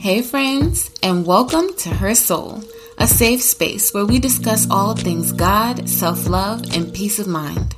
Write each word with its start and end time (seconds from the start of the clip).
Hey, 0.00 0.22
friends, 0.22 0.92
and 1.02 1.26
welcome 1.26 1.74
to 1.78 1.88
Her 1.88 2.14
Soul, 2.14 2.62
a 2.98 3.06
safe 3.08 3.42
space 3.42 3.92
where 3.92 4.06
we 4.06 4.20
discuss 4.20 4.70
all 4.70 4.94
things 4.94 5.32
God, 5.32 5.88
self 5.88 6.28
love, 6.28 6.72
and 6.72 6.94
peace 6.94 7.18
of 7.18 7.26
mind. 7.26 7.74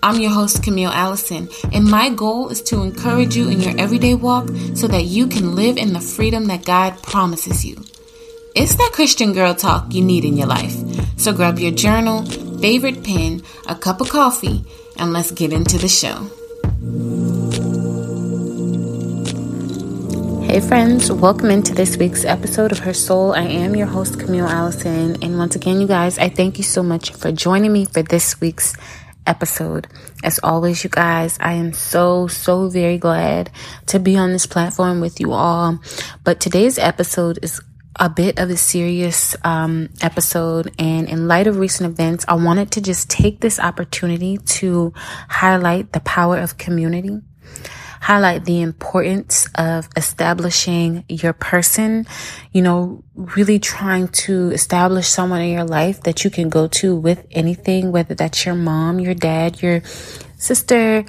I'm 0.00 0.20
your 0.20 0.30
host, 0.30 0.62
Camille 0.62 0.90
Allison, 0.90 1.48
and 1.72 1.84
my 1.84 2.08
goal 2.08 2.50
is 2.50 2.62
to 2.62 2.82
encourage 2.82 3.34
you 3.34 3.48
in 3.48 3.60
your 3.60 3.76
everyday 3.80 4.14
walk 4.14 4.46
so 4.76 4.86
that 4.86 5.06
you 5.06 5.26
can 5.26 5.56
live 5.56 5.76
in 5.76 5.92
the 5.92 6.00
freedom 6.00 6.44
that 6.46 6.64
God 6.64 7.02
promises 7.02 7.64
you. 7.64 7.82
It's 8.54 8.76
that 8.76 8.92
Christian 8.94 9.32
girl 9.32 9.52
talk 9.52 9.92
you 9.92 10.04
need 10.04 10.24
in 10.24 10.36
your 10.36 10.46
life. 10.46 10.76
So 11.18 11.32
grab 11.32 11.58
your 11.58 11.72
journal, 11.72 12.24
favorite 12.60 13.02
pen, 13.02 13.42
a 13.66 13.74
cup 13.74 14.00
of 14.00 14.08
coffee, 14.08 14.64
and 14.96 15.12
let's 15.12 15.32
get 15.32 15.52
into 15.52 15.78
the 15.78 15.88
show. 15.88 16.30
Hey, 20.46 20.60
friends, 20.60 21.10
welcome 21.10 21.50
into 21.50 21.74
this 21.74 21.96
week's 21.96 22.24
episode 22.24 22.70
of 22.70 22.78
Her 22.78 22.94
Soul. 22.94 23.34
I 23.34 23.42
am 23.42 23.74
your 23.74 23.88
host, 23.88 24.20
Camille 24.20 24.46
Allison. 24.46 25.20
And 25.20 25.38
once 25.38 25.56
again, 25.56 25.80
you 25.80 25.88
guys, 25.88 26.18
I 26.18 26.28
thank 26.28 26.56
you 26.56 26.62
so 26.62 26.84
much 26.84 27.10
for 27.10 27.32
joining 27.32 27.72
me 27.72 27.84
for 27.84 28.00
this 28.00 28.40
week's 28.40 28.72
episode. 29.26 29.88
As 30.22 30.38
always, 30.44 30.84
you 30.84 30.88
guys, 30.88 31.36
I 31.40 31.54
am 31.54 31.72
so, 31.72 32.28
so 32.28 32.68
very 32.68 32.96
glad 32.96 33.50
to 33.86 33.98
be 33.98 34.16
on 34.16 34.32
this 34.32 34.46
platform 34.46 35.00
with 35.00 35.18
you 35.18 35.32
all. 35.32 35.80
But 36.22 36.38
today's 36.38 36.78
episode 36.78 37.40
is 37.42 37.60
a 37.96 38.08
bit 38.08 38.38
of 38.38 38.48
a 38.48 38.56
serious 38.56 39.34
um, 39.42 39.88
episode. 40.00 40.72
And 40.78 41.08
in 41.08 41.26
light 41.26 41.48
of 41.48 41.58
recent 41.58 41.90
events, 41.90 42.24
I 42.28 42.34
wanted 42.34 42.70
to 42.70 42.80
just 42.80 43.10
take 43.10 43.40
this 43.40 43.58
opportunity 43.58 44.38
to 44.38 44.94
highlight 45.28 45.92
the 45.92 46.00
power 46.00 46.38
of 46.38 46.56
community 46.56 47.20
highlight 48.00 48.44
the 48.44 48.60
importance 48.60 49.48
of 49.54 49.88
establishing 49.96 51.04
your 51.08 51.32
person, 51.32 52.06
you 52.52 52.62
know, 52.62 53.02
really 53.14 53.58
trying 53.58 54.08
to 54.08 54.50
establish 54.50 55.08
someone 55.08 55.40
in 55.40 55.52
your 55.52 55.64
life 55.64 56.02
that 56.02 56.24
you 56.24 56.30
can 56.30 56.48
go 56.48 56.68
to 56.68 56.94
with 56.94 57.26
anything, 57.30 57.92
whether 57.92 58.14
that's 58.14 58.44
your 58.44 58.54
mom, 58.54 59.00
your 59.00 59.14
dad, 59.14 59.62
your 59.62 59.82
sister, 60.36 61.04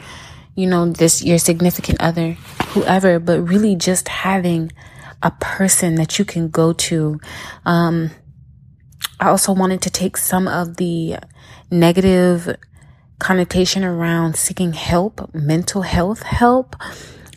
you 0.55 0.67
know, 0.67 0.91
this, 0.91 1.23
your 1.23 1.37
significant 1.37 2.01
other, 2.01 2.31
whoever, 2.69 3.19
but 3.19 3.41
really 3.41 3.75
just 3.75 4.07
having 4.07 4.71
a 5.21 5.31
person 5.31 5.95
that 5.95 6.17
you 6.17 6.25
can 6.25 6.49
go 6.49 6.73
to. 6.73 7.19
Um, 7.65 8.11
I 9.19 9.29
also 9.29 9.53
wanted 9.53 9.81
to 9.83 9.89
take 9.89 10.17
some 10.17 10.47
of 10.47 10.77
the 10.77 11.17
negative 11.71 12.55
connotation 13.19 13.83
around 13.83 14.35
seeking 14.35 14.73
help, 14.73 15.33
mental 15.33 15.81
health 15.81 16.23
help, 16.23 16.75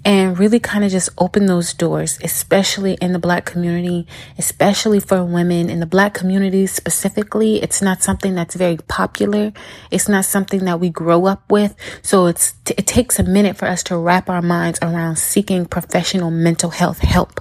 and 0.05 0.39
really 0.39 0.59
kind 0.59 0.83
of 0.85 0.91
just 0.91 1.11
open 1.19 1.47
those 1.47 1.75
doors, 1.75 2.19
especially 2.25 2.95
in 3.03 3.13
the 3.13 3.19
black 3.19 3.45
community, 3.45 4.07
especially 4.39 4.99
for 4.99 5.25
women 5.25 5.69
in 5.69 5.81
the 5.81 5.87
black 5.87 6.15
community 6.15 6.67
specifically. 6.67 7.63
It's 7.63 7.83
not 7.83 8.03
something 8.03 8.35
that's 8.35 8.55
very 8.55 8.79
popular. 8.89 9.53
It's 9.91 10.09
not 10.09 10.25
something 10.25 10.65
that 10.65 10.81
we 10.81 10.89
grow 10.89 11.27
up 11.27 11.43
with. 11.51 11.75
So 12.03 12.27
it's, 12.27 12.55
it 12.67 12.87
takes 12.87 13.19
a 13.19 13.25
minute 13.25 13.57
for 13.57 13.67
us 13.67 13.83
to 13.85 13.97
wrap 13.97 14.31
our 14.31 14.43
minds 14.43 14.79
around 14.81 15.17
seeking 15.17 15.67
professional 15.67 16.31
mental 16.31 16.71
health 16.71 16.99
help 16.99 17.41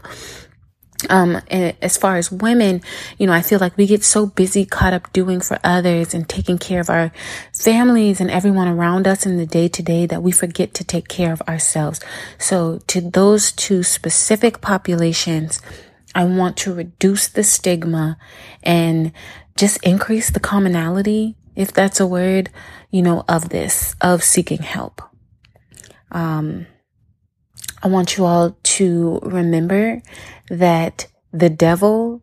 um 1.10 1.42
as 1.50 1.98
far 1.98 2.18
as 2.18 2.32
women 2.32 2.82
you 3.18 3.26
know 3.26 3.32
i 3.32 3.42
feel 3.42 3.60
like 3.60 3.78
we 3.78 3.88
get 3.88 4.04
so 4.04 4.26
busy 4.26 4.66
caught 4.66 4.92
up 4.92 5.12
doing 5.14 5.40
for 5.40 5.58
others 5.64 6.14
and 6.14 6.28
taking 6.28 6.58
care 6.58 6.82
of 6.82 6.90
our 6.90 7.12
families 7.54 8.20
and 8.20 8.30
everyone 8.30 8.68
around 8.68 9.08
us 9.08 9.26
in 9.26 9.38
the 9.38 9.46
day 9.46 9.68
to 9.70 9.82
day 9.82 10.06
that 10.06 10.22
we 10.22 10.32
forget 10.32 10.74
to 10.74 10.84
take 10.84 11.08
care 11.08 11.32
of 11.32 11.42
ourselves. 11.44 12.02
So 12.38 12.80
to 12.88 13.02
those 13.02 13.52
two 13.52 13.84
specific 13.84 14.62
populations 14.62 15.62
i 16.16 16.24
want 16.26 16.58
to 16.58 16.74
reduce 16.74 17.28
the 17.28 17.44
stigma 17.44 18.18
and 18.64 19.12
just 19.56 19.82
increase 19.84 20.32
the 20.32 20.40
commonality 20.40 21.36
if 21.56 21.72
that's 21.72 22.00
a 22.00 22.08
word 22.08 22.50
you 22.90 23.02
know 23.02 23.24
of 23.28 23.50
this 23.50 23.96
of 24.02 24.24
seeking 24.24 24.64
help. 24.64 25.02
Um 26.12 26.66
I 27.82 27.88
want 27.88 28.18
you 28.18 28.26
all 28.26 28.58
to 28.80 29.20
remember 29.24 30.02
that 30.50 31.08
the 31.34 31.50
devil 31.50 32.22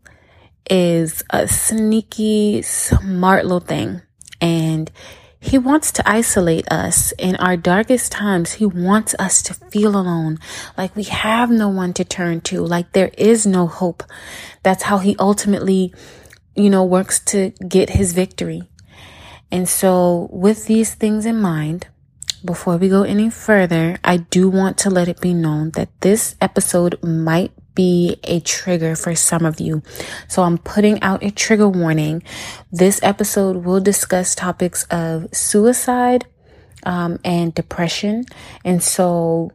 is 0.71 1.23
a 1.29 1.47
sneaky, 1.47 2.63
smart 2.63 3.45
little 3.45 3.61
thing. 3.61 4.01
And 4.41 4.91
he 5.39 5.59
wants 5.59 5.93
to 5.93 6.09
isolate 6.09 6.67
us 6.73 7.13
in 7.19 7.37
our 7.37 7.59
darkest 7.59 8.11
times. 8.11 8.55
He 8.55 8.65
wants 8.65 9.15
us 9.19 9.43
to 9.43 9.55
feel 9.55 9.97
alone, 9.97 10.39
like 10.79 10.97
we 10.97 11.05
have 11.05 11.51
no 11.51 11.69
one 11.69 11.93
to 11.93 12.05
turn 12.05 12.41
to, 12.43 12.63
like 12.63 12.93
there 12.93 13.13
is 13.19 13.47
no 13.47 13.67
hope. 13.67 14.03
That's 14.63 14.85
how 14.85 14.99
he 14.99 15.15
ultimately, 15.19 15.93
you 16.55 16.71
know, 16.71 16.85
works 16.85 17.21
to 17.27 17.51
get 17.69 17.91
his 17.91 18.15
victory. 18.15 18.63
And 19.53 19.69
so 19.69 20.29
with 20.33 20.67
these 20.67 20.95
things 20.95 21.27
in 21.27 21.39
mind, 21.39 21.87
before 22.47 22.77
we 22.77 22.89
go 22.89 23.03
any 23.03 23.29
further, 23.29 23.99
I 24.03 24.19
do 24.19 24.49
want 24.49 24.79
to 24.79 24.91
let 24.91 25.09
it 25.09 25.21
be 25.21 25.35
known 25.35 25.73
that 25.73 25.89
this 26.01 26.37
episode 26.41 27.03
might 27.03 27.53
be 27.75 28.19
a 28.25 28.41
trigger 28.41 28.97
for 28.97 29.15
some 29.15 29.45
of 29.45 29.61
you. 29.61 29.83
So 30.29 30.43
I'm 30.43 30.59
putting 30.59 31.03
out 31.03 31.23
a 31.23 31.31
trigger 31.31 31.69
warning. 31.69 32.23
This 32.73 33.01
episode 33.03 33.65
will 33.65 33.81
discuss 33.81 34.35
topics 34.35 34.85
of 34.85 35.29
suicide 35.35 36.27
um, 36.85 37.19
and 37.25 37.55
depression. 37.55 38.25
And 38.65 38.83
so 38.83 39.51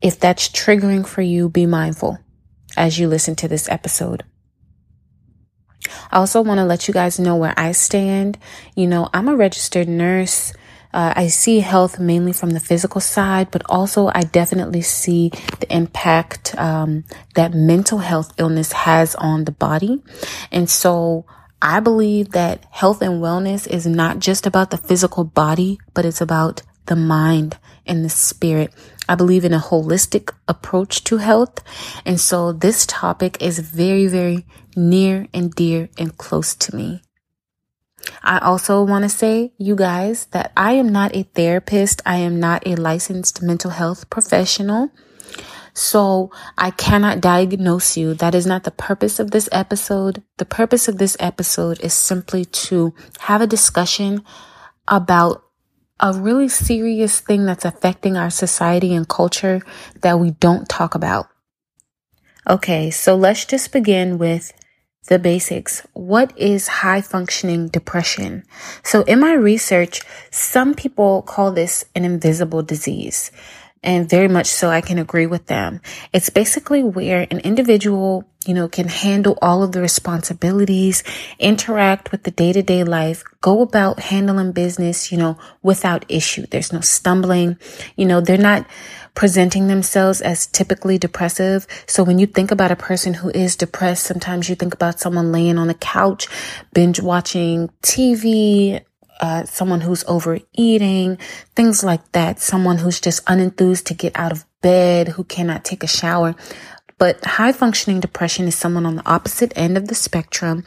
if 0.00 0.20
that's 0.20 0.48
triggering 0.48 1.06
for 1.06 1.22
you, 1.22 1.48
be 1.48 1.66
mindful 1.66 2.18
as 2.76 2.98
you 2.98 3.08
listen 3.08 3.34
to 3.36 3.48
this 3.48 3.68
episode. 3.68 4.22
I 6.10 6.18
also 6.18 6.42
want 6.42 6.58
to 6.58 6.64
let 6.64 6.86
you 6.86 6.94
guys 6.94 7.18
know 7.18 7.36
where 7.36 7.54
I 7.56 7.72
stand. 7.72 8.38
You 8.76 8.86
know, 8.86 9.08
I'm 9.12 9.28
a 9.28 9.36
registered 9.36 9.88
nurse. 9.88 10.52
Uh, 10.92 11.12
I 11.16 11.28
see 11.28 11.60
health 11.60 11.98
mainly 11.98 12.32
from 12.32 12.50
the 12.50 12.60
physical 12.60 13.00
side, 13.00 13.50
but 13.50 13.62
also 13.68 14.10
I 14.14 14.22
definitely 14.22 14.82
see 14.82 15.30
the 15.60 15.72
impact 15.74 16.54
um, 16.58 17.04
that 17.34 17.52
mental 17.54 17.98
health 17.98 18.32
illness 18.38 18.72
has 18.72 19.14
on 19.16 19.44
the 19.44 19.52
body. 19.52 20.02
And 20.50 20.68
so 20.68 21.26
I 21.60 21.80
believe 21.80 22.30
that 22.30 22.64
health 22.70 23.02
and 23.02 23.22
wellness 23.22 23.66
is 23.66 23.86
not 23.86 24.20
just 24.20 24.46
about 24.46 24.70
the 24.70 24.76
physical 24.78 25.24
body, 25.24 25.78
but 25.92 26.04
it's 26.04 26.20
about 26.20 26.62
the 26.86 26.96
mind 26.96 27.58
and 27.86 28.04
the 28.04 28.08
spirit. 28.08 28.72
I 29.08 29.14
believe 29.14 29.44
in 29.44 29.54
a 29.54 29.58
holistic 29.58 30.32
approach 30.46 31.02
to 31.04 31.16
health. 31.16 31.62
And 32.04 32.20
so 32.20 32.52
this 32.52 32.86
topic 32.86 33.42
is 33.42 33.58
very, 33.58 34.06
very 34.06 34.46
near 34.76 35.26
and 35.32 35.52
dear 35.54 35.88
and 35.98 36.16
close 36.16 36.54
to 36.56 36.76
me. 36.76 37.02
I 38.28 38.40
also 38.40 38.82
want 38.82 39.04
to 39.04 39.08
say, 39.08 39.54
you 39.56 39.74
guys, 39.74 40.26
that 40.32 40.52
I 40.54 40.72
am 40.74 40.90
not 40.90 41.16
a 41.16 41.22
therapist. 41.22 42.02
I 42.04 42.16
am 42.18 42.38
not 42.38 42.66
a 42.66 42.76
licensed 42.76 43.40
mental 43.40 43.70
health 43.70 44.10
professional. 44.10 44.90
So 45.72 46.30
I 46.58 46.70
cannot 46.70 47.22
diagnose 47.22 47.96
you. 47.96 48.12
That 48.12 48.34
is 48.34 48.44
not 48.44 48.64
the 48.64 48.70
purpose 48.70 49.18
of 49.18 49.30
this 49.30 49.48
episode. 49.50 50.22
The 50.36 50.44
purpose 50.44 50.88
of 50.88 50.98
this 50.98 51.16
episode 51.18 51.80
is 51.80 51.94
simply 51.94 52.44
to 52.68 52.92
have 53.20 53.40
a 53.40 53.46
discussion 53.46 54.22
about 54.86 55.42
a 55.98 56.12
really 56.12 56.50
serious 56.50 57.20
thing 57.20 57.46
that's 57.46 57.64
affecting 57.64 58.18
our 58.18 58.28
society 58.28 58.94
and 58.94 59.08
culture 59.08 59.62
that 60.02 60.20
we 60.20 60.32
don't 60.32 60.68
talk 60.68 60.94
about. 60.94 61.28
Okay, 62.46 62.90
so 62.90 63.16
let's 63.16 63.46
just 63.46 63.72
begin 63.72 64.18
with 64.18 64.52
the 65.06 65.18
basics. 65.18 65.86
What 65.94 66.36
is 66.36 66.68
high 66.68 67.00
functioning 67.00 67.68
depression? 67.68 68.44
So 68.82 69.02
in 69.02 69.20
my 69.20 69.32
research, 69.32 70.02
some 70.30 70.74
people 70.74 71.22
call 71.22 71.52
this 71.52 71.84
an 71.94 72.04
invisible 72.04 72.62
disease. 72.62 73.30
And 73.82 74.08
very 74.08 74.28
much 74.28 74.46
so, 74.46 74.70
I 74.70 74.80
can 74.80 74.98
agree 74.98 75.26
with 75.26 75.46
them. 75.46 75.80
It's 76.12 76.30
basically 76.30 76.82
where 76.82 77.26
an 77.30 77.38
individual, 77.40 78.24
you 78.44 78.54
know, 78.54 78.68
can 78.68 78.88
handle 78.88 79.38
all 79.40 79.62
of 79.62 79.72
the 79.72 79.80
responsibilities, 79.80 81.04
interact 81.38 82.10
with 82.10 82.24
the 82.24 82.32
day 82.32 82.52
to 82.52 82.62
day 82.62 82.82
life, 82.82 83.22
go 83.40 83.62
about 83.62 84.00
handling 84.00 84.52
business, 84.52 85.12
you 85.12 85.18
know, 85.18 85.38
without 85.62 86.04
issue. 86.08 86.46
There's 86.46 86.72
no 86.72 86.80
stumbling. 86.80 87.56
You 87.96 88.06
know, 88.06 88.20
they're 88.20 88.36
not 88.36 88.66
presenting 89.14 89.66
themselves 89.66 90.20
as 90.20 90.46
typically 90.46 90.98
depressive. 90.98 91.66
So 91.86 92.04
when 92.04 92.18
you 92.18 92.26
think 92.26 92.50
about 92.50 92.70
a 92.70 92.76
person 92.76 93.14
who 93.14 93.30
is 93.30 93.56
depressed, 93.56 94.04
sometimes 94.04 94.48
you 94.48 94.54
think 94.54 94.74
about 94.74 95.00
someone 95.00 95.32
laying 95.32 95.58
on 95.58 95.66
the 95.66 95.74
couch, 95.74 96.28
binge 96.72 97.00
watching 97.00 97.68
TV, 97.82 98.80
uh, 99.20 99.44
someone 99.44 99.80
who's 99.80 100.04
overeating, 100.06 101.18
things 101.54 101.84
like 101.84 102.12
that. 102.12 102.40
Someone 102.40 102.78
who's 102.78 103.00
just 103.00 103.24
unenthused 103.26 103.84
to 103.86 103.94
get 103.94 104.18
out 104.18 104.32
of 104.32 104.44
bed, 104.60 105.08
who 105.08 105.24
cannot 105.24 105.64
take 105.64 105.82
a 105.82 105.88
shower. 105.88 106.34
But 106.98 107.24
high 107.24 107.52
functioning 107.52 108.00
depression 108.00 108.46
is 108.46 108.56
someone 108.56 108.84
on 108.84 108.96
the 108.96 109.08
opposite 109.08 109.52
end 109.56 109.76
of 109.76 109.88
the 109.88 109.94
spectrum 109.94 110.64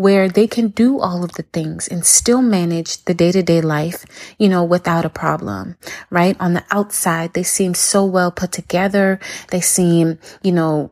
where 0.00 0.30
they 0.30 0.46
can 0.46 0.68
do 0.68 0.98
all 0.98 1.22
of 1.22 1.32
the 1.32 1.42
things 1.42 1.86
and 1.86 2.06
still 2.06 2.40
manage 2.40 3.04
the 3.04 3.12
day 3.12 3.30
to 3.30 3.42
day 3.42 3.60
life, 3.60 4.06
you 4.38 4.48
know, 4.48 4.64
without 4.64 5.04
a 5.04 5.10
problem, 5.10 5.76
right? 6.08 6.36
On 6.40 6.54
the 6.54 6.64
outside, 6.70 7.34
they 7.34 7.42
seem 7.42 7.74
so 7.74 8.04
well 8.06 8.32
put 8.32 8.50
together. 8.50 9.20
They 9.50 9.60
seem, 9.60 10.18
you 10.42 10.52
know, 10.52 10.90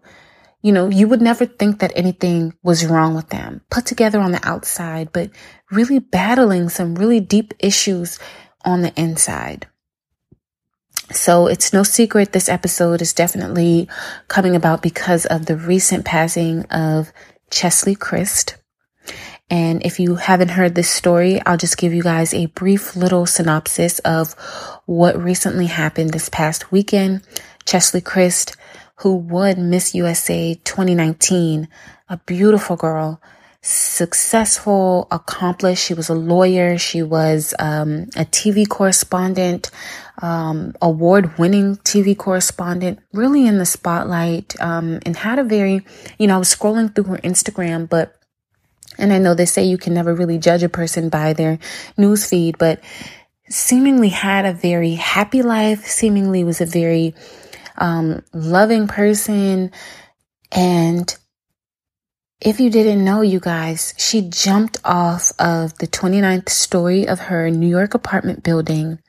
you 0.63 0.73
know, 0.73 0.89
you 0.89 1.07
would 1.07 1.23
never 1.23 1.47
think 1.47 1.79
that 1.81 1.93
anything 1.95 2.55
was 2.63 2.87
wrong 2.87 3.15
with 3.15 3.29
them, 3.29 3.61
put 3.71 3.87
together 3.87 4.21
on 4.21 4.33
the 4.33 4.47
outside, 4.47 5.13
but 5.13 5.31
really 5.71 5.99
battling 5.99 6.69
some 6.69 6.97
really 6.97 7.21
deep 7.21 7.55
issues 7.61 8.19
on 8.65 8.83
the 8.83 8.93
inside. 9.01 9.67
So 11.11 11.47
it's 11.47 11.73
no 11.73 11.85
secret 11.85 12.33
this 12.33 12.49
episode 12.49 13.01
is 13.01 13.15
definitely 13.15 13.89
coming 14.27 14.57
about 14.57 14.83
because 14.83 15.25
of 15.27 15.47
the 15.47 15.57
recent 15.57 16.05
passing 16.05 16.65
of 16.67 17.13
Cheslie 17.51 17.97
Kryst. 17.97 18.57
And 19.51 19.85
if 19.87 19.99
you 19.99 20.17
haven't 20.17 20.51
heard 20.51 20.75
this 20.75 20.91
story, 20.91 21.41
I'll 21.47 21.57
just 21.57 21.79
give 21.79 21.95
you 21.95 22.03
guys 22.03 22.35
a 22.35 22.47
brief 22.47 22.95
little 22.95 23.25
synopsis 23.25 23.99
of 24.01 24.35
what 24.85 25.19
recently 25.19 25.67
happened 25.67 26.11
this 26.11 26.29
past 26.29 26.71
weekend. 26.71 27.23
Cheslie 27.65 28.03
Kryst, 28.03 28.57
who 28.99 29.15
won 29.15 29.71
Miss 29.71 29.95
USA 29.95 30.55
2019, 30.65 31.69
a 32.09 32.17
beautiful 32.27 32.77
girl, 32.77 33.21
successful, 33.61 35.07
accomplished. 35.11 35.85
She 35.85 35.95
was 35.95 36.09
a 36.09 36.15
lawyer. 36.15 36.79
She 36.79 37.03
was 37.03 37.55
um, 37.59 38.05
a 38.17 38.25
TV 38.25 38.69
correspondent, 38.69 39.71
um, 40.21 40.75
award 40.83 41.39
winning 41.39 41.77
TV 41.79 42.17
correspondent, 42.17 42.99
really 43.13 43.47
in 43.47 43.59
the 43.59 43.67
spotlight, 43.67 44.61
um, 44.61 44.99
and 45.07 45.17
had 45.17 45.39
a 45.39 45.45
very, 45.45 45.85
you 46.19 46.27
know, 46.27 46.37
I 46.37 46.39
was 46.39 46.55
scrolling 46.55 46.95
through 46.95 47.05
her 47.05 47.19
Instagram, 47.19 47.89
but 47.89 48.15
and 48.99 49.13
I 49.13 49.19
know 49.19 49.35
they 49.35 49.47
say 49.47 49.63
you 49.63 49.79
can 49.79 49.95
never 49.95 50.13
really 50.13 50.39
judge 50.39 50.65
a 50.65 50.69
person 50.69 51.09
by 51.09 51.35
their 51.35 51.61
news 51.97 52.29
feed, 52.29 52.59
but 52.59 52.81
seemingly 53.49 54.09
had 54.09 54.45
a 54.45 54.53
very 54.53 54.95
happy 54.95 55.43
life, 55.43 55.87
seemingly 55.87 56.43
was 56.43 56.61
a 56.61 56.67
very 56.67 57.15
um, 57.79 58.23
loving 58.33 58.89
person. 58.89 59.73
And 60.53 61.17
if 62.41 62.61
you 62.61 62.71
didn't 62.71 63.05
know, 63.05 63.21
you 63.23 63.41
guys, 63.41 63.95
she 63.97 64.29
jumped 64.29 64.79
off 64.85 65.33
of 65.39 65.77
the 65.79 65.87
29th 65.87 66.49
story 66.49 67.09
of 67.09 67.19
her 67.19 67.51
New 67.51 67.69
York 67.69 67.95
apartment 67.95 68.43
building 68.43 69.01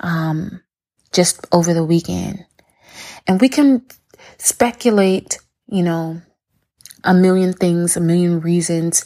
um, 0.00 0.60
just 1.12 1.46
over 1.52 1.74
the 1.74 1.84
weekend. 1.84 2.44
And 3.26 3.40
we 3.40 3.48
can 3.48 3.84
speculate, 4.38 5.38
you 5.66 5.82
know, 5.82 6.20
a 7.04 7.14
million 7.14 7.52
things, 7.52 7.96
a 7.96 8.00
million 8.00 8.40
reasons 8.40 9.04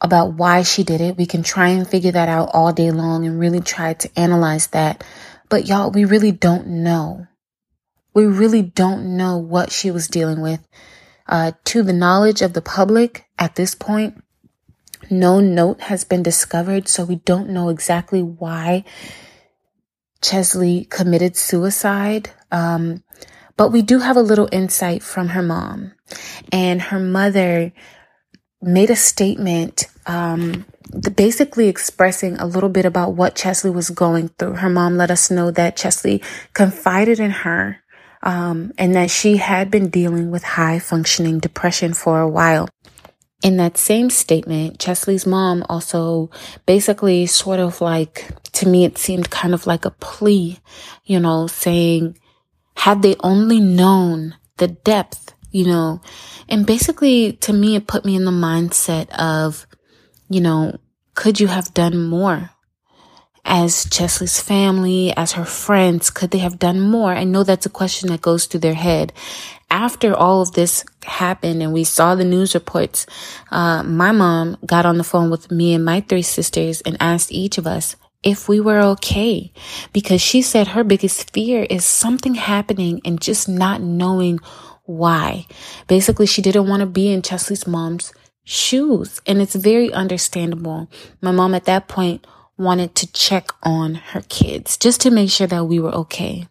about 0.00 0.34
why 0.34 0.62
she 0.62 0.82
did 0.84 1.00
it. 1.00 1.16
We 1.16 1.26
can 1.26 1.42
try 1.42 1.68
and 1.68 1.86
figure 1.86 2.12
that 2.12 2.28
out 2.28 2.50
all 2.54 2.72
day 2.72 2.90
long 2.90 3.26
and 3.26 3.38
really 3.38 3.60
try 3.60 3.94
to 3.94 4.10
analyze 4.18 4.68
that. 4.68 5.04
But 5.48 5.66
y'all, 5.66 5.90
we 5.90 6.04
really 6.04 6.32
don't 6.32 6.66
know. 6.66 7.26
We 8.12 8.26
really 8.26 8.62
don't 8.62 9.16
know 9.16 9.36
what 9.36 9.70
she 9.70 9.90
was 9.90 10.08
dealing 10.08 10.40
with. 10.40 10.66
Uh, 11.26 11.52
to 11.64 11.82
the 11.82 11.92
knowledge 11.92 12.42
of 12.42 12.54
the 12.54 12.62
public 12.62 13.26
at 13.38 13.54
this 13.54 13.74
point, 13.74 14.22
no 15.10 15.40
note 15.40 15.82
has 15.82 16.04
been 16.04 16.22
discovered, 16.22 16.88
so 16.88 17.04
we 17.04 17.16
don't 17.16 17.50
know 17.50 17.68
exactly 17.68 18.22
why 18.22 18.84
Cheslie 20.22 20.84
committed 20.84 21.36
suicide. 21.36 22.30
Um, 22.50 23.02
but 23.56 23.70
we 23.72 23.82
do 23.82 23.98
have 23.98 24.16
a 24.16 24.22
little 24.22 24.48
insight 24.50 25.02
from 25.02 25.28
her 25.28 25.42
mom. 25.42 25.92
And 26.50 26.80
her 26.80 26.98
mother 26.98 27.72
made 28.62 28.90
a 28.90 28.96
statement, 28.96 29.86
um, 30.06 30.64
basically 31.14 31.68
expressing 31.68 32.38
a 32.38 32.46
little 32.46 32.68
bit 32.68 32.84
about 32.84 33.14
what 33.14 33.36
Cheslie 33.36 33.70
was 33.70 33.90
going 33.90 34.28
through. 34.28 34.54
Her 34.54 34.70
mom 34.70 34.96
let 34.96 35.10
us 35.10 35.30
know 35.30 35.50
that 35.50 35.76
Cheslie 35.76 36.22
confided 36.54 37.20
in 37.20 37.30
her 37.30 37.80
um, 38.22 38.72
and 38.78 38.94
that 38.94 39.10
she 39.10 39.36
had 39.38 39.70
been 39.70 39.88
dealing 39.88 40.30
with 40.30 40.42
high 40.42 40.78
functioning 40.78 41.38
depression 41.38 41.94
for 41.94 42.20
a 42.20 42.28
while. 42.28 42.68
In 43.42 43.56
that 43.56 43.78
same 43.78 44.10
statement, 44.10 44.78
Cheslie's 44.78 45.26
mom 45.26 45.64
also 45.68 46.30
basically 46.66 47.24
sort 47.26 47.58
of 47.58 47.80
like, 47.80 48.28
to 48.52 48.68
me, 48.68 48.84
it 48.84 48.98
seemed 48.98 49.30
kind 49.30 49.54
of 49.54 49.66
like 49.66 49.86
a 49.86 49.90
plea, 49.92 50.58
you 51.04 51.18
know, 51.18 51.46
saying, 51.46 52.18
had 52.76 53.00
they 53.00 53.16
only 53.20 53.60
known 53.60 54.36
the 54.58 54.68
depth, 54.68 55.34
you 55.50 55.66
know, 55.66 56.02
and 56.48 56.66
basically 56.66 57.32
to 57.34 57.52
me, 57.52 57.76
it 57.76 57.86
put 57.86 58.04
me 58.04 58.14
in 58.14 58.26
the 58.26 58.30
mindset 58.30 59.08
of, 59.18 59.66
you 60.28 60.40
know, 60.40 60.78
could 61.14 61.40
you 61.40 61.46
have 61.46 61.72
done 61.72 62.06
more? 62.06 62.50
As 63.44 63.88
Cheslie's 63.90 64.40
family, 64.40 65.12
as 65.16 65.32
her 65.32 65.44
friends, 65.44 66.10
could 66.10 66.30
they 66.30 66.38
have 66.38 66.58
done 66.58 66.80
more? 66.80 67.12
I 67.12 67.24
know 67.24 67.42
that's 67.42 67.66
a 67.66 67.70
question 67.70 68.10
that 68.10 68.20
goes 68.20 68.46
through 68.46 68.60
their 68.60 68.74
head. 68.74 69.12
After 69.70 70.14
all 70.14 70.42
of 70.42 70.52
this 70.52 70.84
happened 71.04 71.62
and 71.62 71.72
we 71.72 71.84
saw 71.84 72.14
the 72.14 72.24
news 72.24 72.54
reports, 72.54 73.06
uh, 73.50 73.82
my 73.82 74.12
mom 74.12 74.56
got 74.66 74.84
on 74.84 74.98
the 74.98 75.04
phone 75.04 75.30
with 75.30 75.50
me 75.50 75.74
and 75.74 75.84
my 75.84 76.00
three 76.00 76.22
sisters 76.22 76.80
and 76.82 76.96
asked 77.00 77.32
each 77.32 77.56
of 77.56 77.66
us, 77.66 77.96
if 78.22 78.48
we 78.48 78.60
were 78.60 78.80
okay 78.80 79.50
because 79.92 80.20
she 80.20 80.42
said 80.42 80.68
her 80.68 80.84
biggest 80.84 81.32
fear 81.32 81.66
is 81.70 81.84
something 81.84 82.34
happening 82.34 83.00
and 83.04 83.20
just 83.20 83.48
not 83.48 83.80
knowing 83.80 84.38
why. 84.84 85.46
Basically, 85.86 86.26
she 86.26 86.42
didn't 86.42 86.68
want 86.68 86.80
to 86.80 86.86
be 86.86 87.12
in 87.12 87.22
Cheslie's 87.22 87.66
mom's 87.66 88.12
shoes, 88.44 89.20
and 89.26 89.40
it's 89.40 89.54
very 89.54 89.92
understandable. 89.92 90.90
My 91.20 91.30
mom 91.30 91.54
at 91.54 91.64
that 91.66 91.88
point 91.88 92.26
wanted 92.60 92.94
to 92.94 93.12
check 93.12 93.48
on 93.62 93.94
her 93.94 94.22
kids 94.28 94.76
just 94.76 95.00
to 95.00 95.10
make 95.10 95.30
sure 95.30 95.46
that 95.46 95.64
we 95.64 95.80
were 95.80 95.94
okay. 95.94 96.46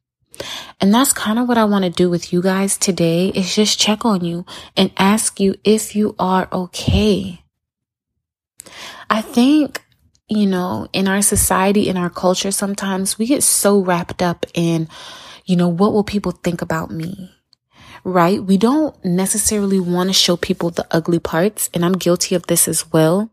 And 0.81 0.93
that's 0.93 1.13
kind 1.13 1.37
of 1.37 1.47
what 1.47 1.57
I 1.57 1.65
want 1.65 1.85
to 1.85 1.91
do 1.91 2.09
with 2.09 2.33
you 2.33 2.41
guys 2.41 2.77
today 2.77 3.29
is 3.29 3.55
just 3.55 3.79
check 3.79 4.03
on 4.03 4.23
you 4.23 4.45
and 4.75 4.91
ask 4.97 5.39
you 5.39 5.55
if 5.63 5.95
you 5.95 6.15
are 6.17 6.47
okay. 6.51 7.43
I 9.09 9.21
think 9.21 9.83
you 10.29 10.45
know, 10.45 10.87
in 10.93 11.07
our 11.07 11.21
society, 11.21 11.89
in 11.89 11.97
our 11.97 12.09
culture, 12.09 12.51
sometimes 12.51 13.17
we 13.17 13.25
get 13.25 13.43
so 13.43 13.79
wrapped 13.79 14.21
up 14.21 14.45
in, 14.53 14.87
you 15.45 15.55
know, 15.55 15.67
what 15.67 15.91
will 15.91 16.03
people 16.03 16.31
think 16.31 16.61
about 16.61 16.91
me? 16.91 17.31
Right? 18.03 18.41
We 18.41 18.57
don't 18.57 18.95
necessarily 19.03 19.79
want 19.79 20.09
to 20.09 20.13
show 20.13 20.37
people 20.37 20.69
the 20.69 20.87
ugly 20.91 21.19
parts. 21.19 21.69
And 21.73 21.83
I'm 21.83 21.93
guilty 21.93 22.35
of 22.35 22.45
this 22.47 22.67
as 22.67 22.93
well. 22.93 23.31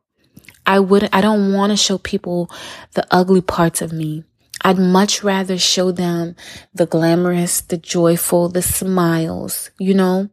I 0.67 0.81
wouldn't, 0.81 1.15
I 1.15 1.21
don't 1.21 1.53
want 1.53 1.71
to 1.71 1.77
show 1.77 1.99
people 1.99 2.51
the 2.95 3.07
ugly 3.11 3.41
parts 3.41 3.81
of 3.81 3.93
me. 3.93 4.25
I'd 4.63 4.79
much 4.79 5.23
rather 5.23 5.59
show 5.59 5.93
them 5.93 6.35
the 6.75 6.87
glamorous, 6.87 7.61
the 7.61 7.77
joyful, 7.77 8.49
the 8.49 8.63
smiles, 8.63 9.71
you 9.79 9.95
know? 9.95 10.29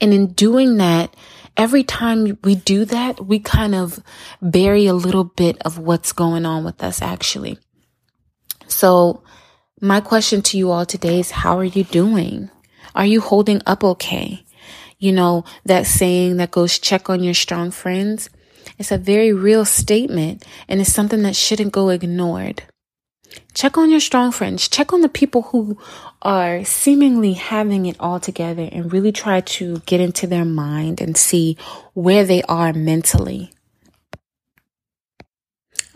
And 0.00 0.12
in 0.12 0.32
doing 0.32 0.76
that, 0.76 1.14
every 1.56 1.82
time 1.82 2.38
we 2.44 2.54
do 2.54 2.84
that, 2.84 3.26
we 3.26 3.38
kind 3.38 3.74
of 3.74 4.02
bury 4.40 4.86
a 4.86 4.94
little 4.94 5.24
bit 5.24 5.60
of 5.62 5.78
what's 5.78 6.12
going 6.12 6.46
on 6.46 6.64
with 6.64 6.82
us 6.82 7.02
actually. 7.02 7.58
So 8.66 9.22
my 9.80 10.00
question 10.00 10.42
to 10.42 10.58
you 10.58 10.70
all 10.70 10.86
today 10.86 11.20
is 11.20 11.30
how 11.30 11.58
are 11.58 11.64
you 11.64 11.84
doing? 11.84 12.50
Are 12.94 13.06
you 13.06 13.20
holding 13.20 13.60
up 13.66 13.82
okay? 13.82 14.44
You 14.98 15.12
know, 15.12 15.44
that 15.64 15.86
saying 15.86 16.36
that 16.36 16.50
goes 16.50 16.78
check 16.78 17.10
on 17.10 17.22
your 17.22 17.34
strong 17.34 17.70
friends. 17.70 18.30
It's 18.78 18.92
a 18.92 18.98
very 18.98 19.32
real 19.32 19.64
statement 19.64 20.44
and 20.68 20.80
it's 20.80 20.92
something 20.92 21.22
that 21.22 21.36
shouldn't 21.36 21.72
go 21.72 21.88
ignored. 21.88 22.64
Check 23.54 23.78
on 23.78 23.90
your 23.90 24.00
strong 24.00 24.32
friends. 24.32 24.68
Check 24.68 24.92
on 24.92 25.00
the 25.00 25.08
people 25.08 25.42
who 25.42 25.78
are 26.22 26.64
seemingly 26.64 27.32
having 27.34 27.86
it 27.86 27.96
all 27.98 28.20
together 28.20 28.68
and 28.70 28.92
really 28.92 29.12
try 29.12 29.40
to 29.40 29.78
get 29.86 30.00
into 30.00 30.26
their 30.26 30.44
mind 30.44 31.00
and 31.00 31.16
see 31.16 31.56
where 31.94 32.24
they 32.24 32.42
are 32.42 32.72
mentally. 32.72 33.53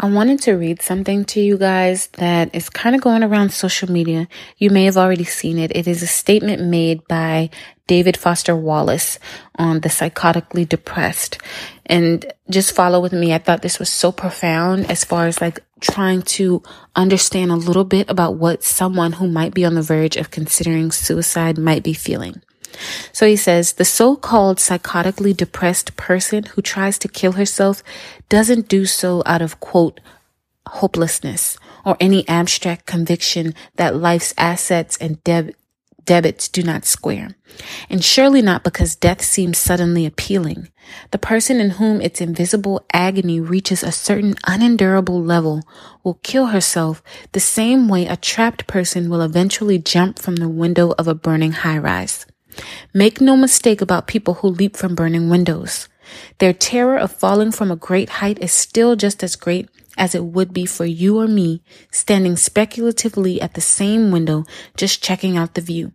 I 0.00 0.08
wanted 0.08 0.40
to 0.42 0.52
read 0.52 0.80
something 0.80 1.24
to 1.24 1.40
you 1.40 1.58
guys 1.58 2.06
that 2.18 2.54
is 2.54 2.70
kind 2.70 2.94
of 2.94 3.02
going 3.02 3.24
around 3.24 3.50
social 3.50 3.90
media. 3.90 4.28
You 4.56 4.70
may 4.70 4.84
have 4.84 4.96
already 4.96 5.24
seen 5.24 5.58
it. 5.58 5.74
It 5.74 5.88
is 5.88 6.04
a 6.04 6.06
statement 6.06 6.62
made 6.62 7.06
by 7.08 7.50
David 7.88 8.16
Foster 8.16 8.54
Wallace 8.54 9.18
on 9.56 9.80
the 9.80 9.88
psychotically 9.88 10.68
depressed. 10.68 11.38
And 11.84 12.32
just 12.48 12.76
follow 12.76 13.00
with 13.00 13.12
me. 13.12 13.34
I 13.34 13.38
thought 13.38 13.62
this 13.62 13.80
was 13.80 13.88
so 13.88 14.12
profound 14.12 14.88
as 14.88 15.02
far 15.04 15.26
as 15.26 15.40
like 15.40 15.64
trying 15.80 16.22
to 16.22 16.62
understand 16.94 17.50
a 17.50 17.56
little 17.56 17.84
bit 17.84 18.08
about 18.08 18.36
what 18.36 18.62
someone 18.62 19.12
who 19.12 19.26
might 19.26 19.52
be 19.52 19.64
on 19.64 19.74
the 19.74 19.82
verge 19.82 20.16
of 20.16 20.30
considering 20.30 20.92
suicide 20.92 21.58
might 21.58 21.82
be 21.82 21.92
feeling. 21.92 22.40
So 23.12 23.26
he 23.26 23.36
says 23.36 23.74
the 23.74 23.84
so-called 23.84 24.58
psychotically 24.58 25.36
depressed 25.36 25.96
person 25.96 26.44
who 26.44 26.62
tries 26.62 26.98
to 26.98 27.08
kill 27.08 27.32
herself 27.32 27.82
doesn't 28.28 28.68
do 28.68 28.86
so 28.86 29.22
out 29.26 29.42
of 29.42 29.60
quote, 29.60 30.00
hopelessness 30.66 31.58
or 31.84 31.96
any 32.00 32.28
abstract 32.28 32.86
conviction 32.86 33.54
that 33.76 33.96
life's 33.96 34.34
assets 34.36 34.96
and 34.98 35.22
deb- 35.24 35.54
debits 36.04 36.48
do 36.48 36.62
not 36.62 36.84
square. 36.84 37.36
And 37.90 38.04
surely 38.04 38.42
not 38.42 38.64
because 38.64 38.96
death 38.96 39.22
seems 39.22 39.58
suddenly 39.58 40.06
appealing. 40.06 40.68
The 41.10 41.18
person 41.18 41.60
in 41.60 41.70
whom 41.70 42.00
its 42.00 42.20
invisible 42.20 42.84
agony 42.92 43.40
reaches 43.40 43.82
a 43.82 43.92
certain 43.92 44.34
unendurable 44.46 45.22
level 45.22 45.62
will 46.02 46.18
kill 46.22 46.46
herself 46.46 47.02
the 47.32 47.40
same 47.40 47.88
way 47.88 48.06
a 48.06 48.16
trapped 48.16 48.66
person 48.66 49.10
will 49.10 49.20
eventually 49.20 49.78
jump 49.78 50.18
from 50.18 50.36
the 50.36 50.48
window 50.48 50.94
of 50.98 51.08
a 51.08 51.14
burning 51.14 51.52
high 51.52 51.78
rise. 51.78 52.24
Make 52.94 53.20
no 53.20 53.36
mistake 53.36 53.80
about 53.80 54.06
people 54.06 54.34
who 54.34 54.48
leap 54.48 54.76
from 54.76 54.94
burning 54.94 55.28
windows. 55.28 55.88
Their 56.38 56.52
terror 56.52 56.96
of 56.96 57.12
falling 57.12 57.52
from 57.52 57.70
a 57.70 57.76
great 57.76 58.08
height 58.20 58.38
is 58.40 58.52
still 58.52 58.96
just 58.96 59.22
as 59.22 59.36
great 59.36 59.68
as 59.96 60.14
it 60.14 60.24
would 60.24 60.52
be 60.52 60.64
for 60.64 60.86
you 60.86 61.18
or 61.18 61.26
me 61.26 61.62
standing 61.90 62.36
speculatively 62.36 63.40
at 63.40 63.54
the 63.54 63.60
same 63.60 64.10
window 64.10 64.44
just 64.76 65.02
checking 65.02 65.36
out 65.36 65.54
the 65.54 65.60
view 65.60 65.92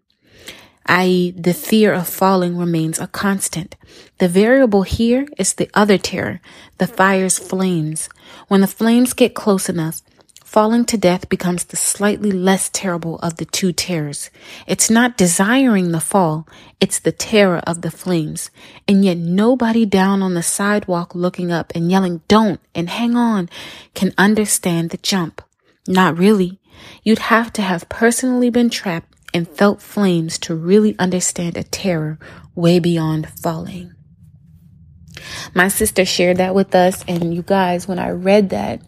i.e., 0.86 1.32
the 1.32 1.54
fear 1.54 1.94
of 1.94 2.08
falling 2.08 2.58
remains 2.58 3.00
a 3.00 3.08
constant. 3.08 3.76
The 4.18 4.28
variable 4.28 4.84
here 4.84 5.28
is 5.38 5.54
the 5.54 5.70
other 5.74 5.98
terror, 5.98 6.42
the 6.78 6.88
fire's 6.88 7.40
flames. 7.40 8.10
When 8.48 8.62
the 8.62 8.68
flames 8.68 9.14
get 9.14 9.34
close 9.34 9.70
enough, 9.70 10.02
falling 10.54 10.86
to 10.86 10.96
death 10.96 11.30
becomes 11.30 11.66
the 11.66 11.76
slightly 11.76 12.32
less 12.32 12.70
terrible 12.70 13.18
of 13.22 13.38
the 13.38 13.46
two 13.46 13.74
terrors. 13.74 14.30
It's 14.68 14.88
not 14.88 15.18
desiring 15.18 15.92
the 15.92 16.00
fall, 16.00 16.48
it's 16.80 17.00
the 17.00 17.12
terror 17.12 17.58
of 17.66 17.82
the 17.82 17.90
flames. 17.90 18.52
And 18.88 19.04
yet 19.04 19.18
nobody 19.18 19.84
down 19.88 20.22
on 20.22 20.36
the 20.36 20.44
sidewalk 20.44 21.16
looking 21.16 21.52
up 21.52 21.72
and 21.74 21.90
yelling, 21.90 22.22
don't 22.28 22.60
and 22.76 22.88
hang 22.88 23.16
on 23.16 23.50
can 23.96 24.14
understand 24.16 24.92
the 24.92 24.98
jump. 24.98 25.42
Not 25.88 26.20
really. 26.20 26.60
You'd 27.02 27.34
have 27.34 27.52
to 27.54 27.64
have 27.64 27.90
personally 27.90 28.52
been 28.52 28.70
trapped 28.70 29.12
and 29.34 29.50
felt 29.50 29.82
flames 29.82 30.38
to 30.38 30.54
really 30.54 30.96
understand 31.00 31.58
a 31.58 31.64
terror 31.64 32.20
way 32.54 32.78
beyond 32.78 33.28
falling. 33.28 33.96
My 35.56 35.68
sister 35.68 36.06
shared 36.06 36.38
that 36.38 36.54
with 36.54 36.76
us, 36.76 37.04
and 37.08 37.34
you 37.34 37.42
guys, 37.42 37.88
when 37.88 37.98
I 37.98 38.12
read 38.12 38.50
that, 38.52 38.82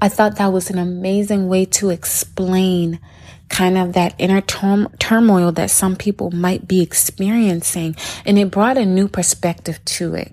I 0.00 0.08
thought 0.08 0.36
that 0.36 0.52
was 0.52 0.70
an 0.70 0.78
amazing 0.78 1.48
way 1.48 1.64
to 1.66 1.90
explain 1.90 3.00
kind 3.48 3.78
of 3.78 3.92
that 3.92 4.14
inner 4.18 4.40
turmoil 4.40 5.52
that 5.52 5.70
some 5.70 5.96
people 5.96 6.30
might 6.30 6.66
be 6.66 6.80
experiencing, 6.82 7.96
and 8.24 8.38
it 8.38 8.50
brought 8.50 8.78
a 8.78 8.84
new 8.84 9.08
perspective 9.08 9.84
to 9.84 10.14
it. 10.14 10.32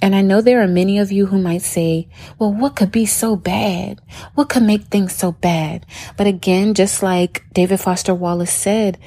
And 0.00 0.16
I 0.16 0.20
know 0.20 0.40
there 0.40 0.60
are 0.62 0.68
many 0.68 0.98
of 0.98 1.12
you 1.12 1.26
who 1.26 1.40
might 1.40 1.62
say, 1.62 2.08
well, 2.38 2.52
what 2.52 2.74
could 2.74 2.90
be 2.90 3.06
so 3.06 3.36
bad? 3.36 4.00
What 4.34 4.48
could 4.48 4.64
make 4.64 4.84
things 4.86 5.14
so 5.14 5.30
bad? 5.30 5.86
But 6.16 6.26
again, 6.26 6.74
just 6.74 7.04
like 7.04 7.44
David 7.52 7.78
Foster 7.78 8.12
Wallace 8.14 8.52
said, 8.52 8.98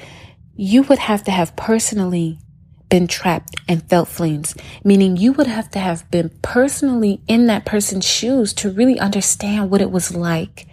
you 0.54 0.82
would 0.84 0.98
have 0.98 1.22
to 1.24 1.30
have 1.30 1.54
personally 1.54 2.38
been 2.88 3.06
trapped 3.06 3.56
and 3.68 3.88
felt 3.88 4.08
flames, 4.08 4.54
meaning 4.84 5.16
you 5.16 5.32
would 5.32 5.46
have 5.46 5.70
to 5.70 5.78
have 5.78 6.08
been 6.10 6.30
personally 6.42 7.20
in 7.26 7.46
that 7.46 7.64
person's 7.64 8.04
shoes 8.04 8.52
to 8.54 8.70
really 8.70 8.98
understand 8.98 9.70
what 9.70 9.80
it 9.80 9.90
was 9.90 10.14
like. 10.14 10.68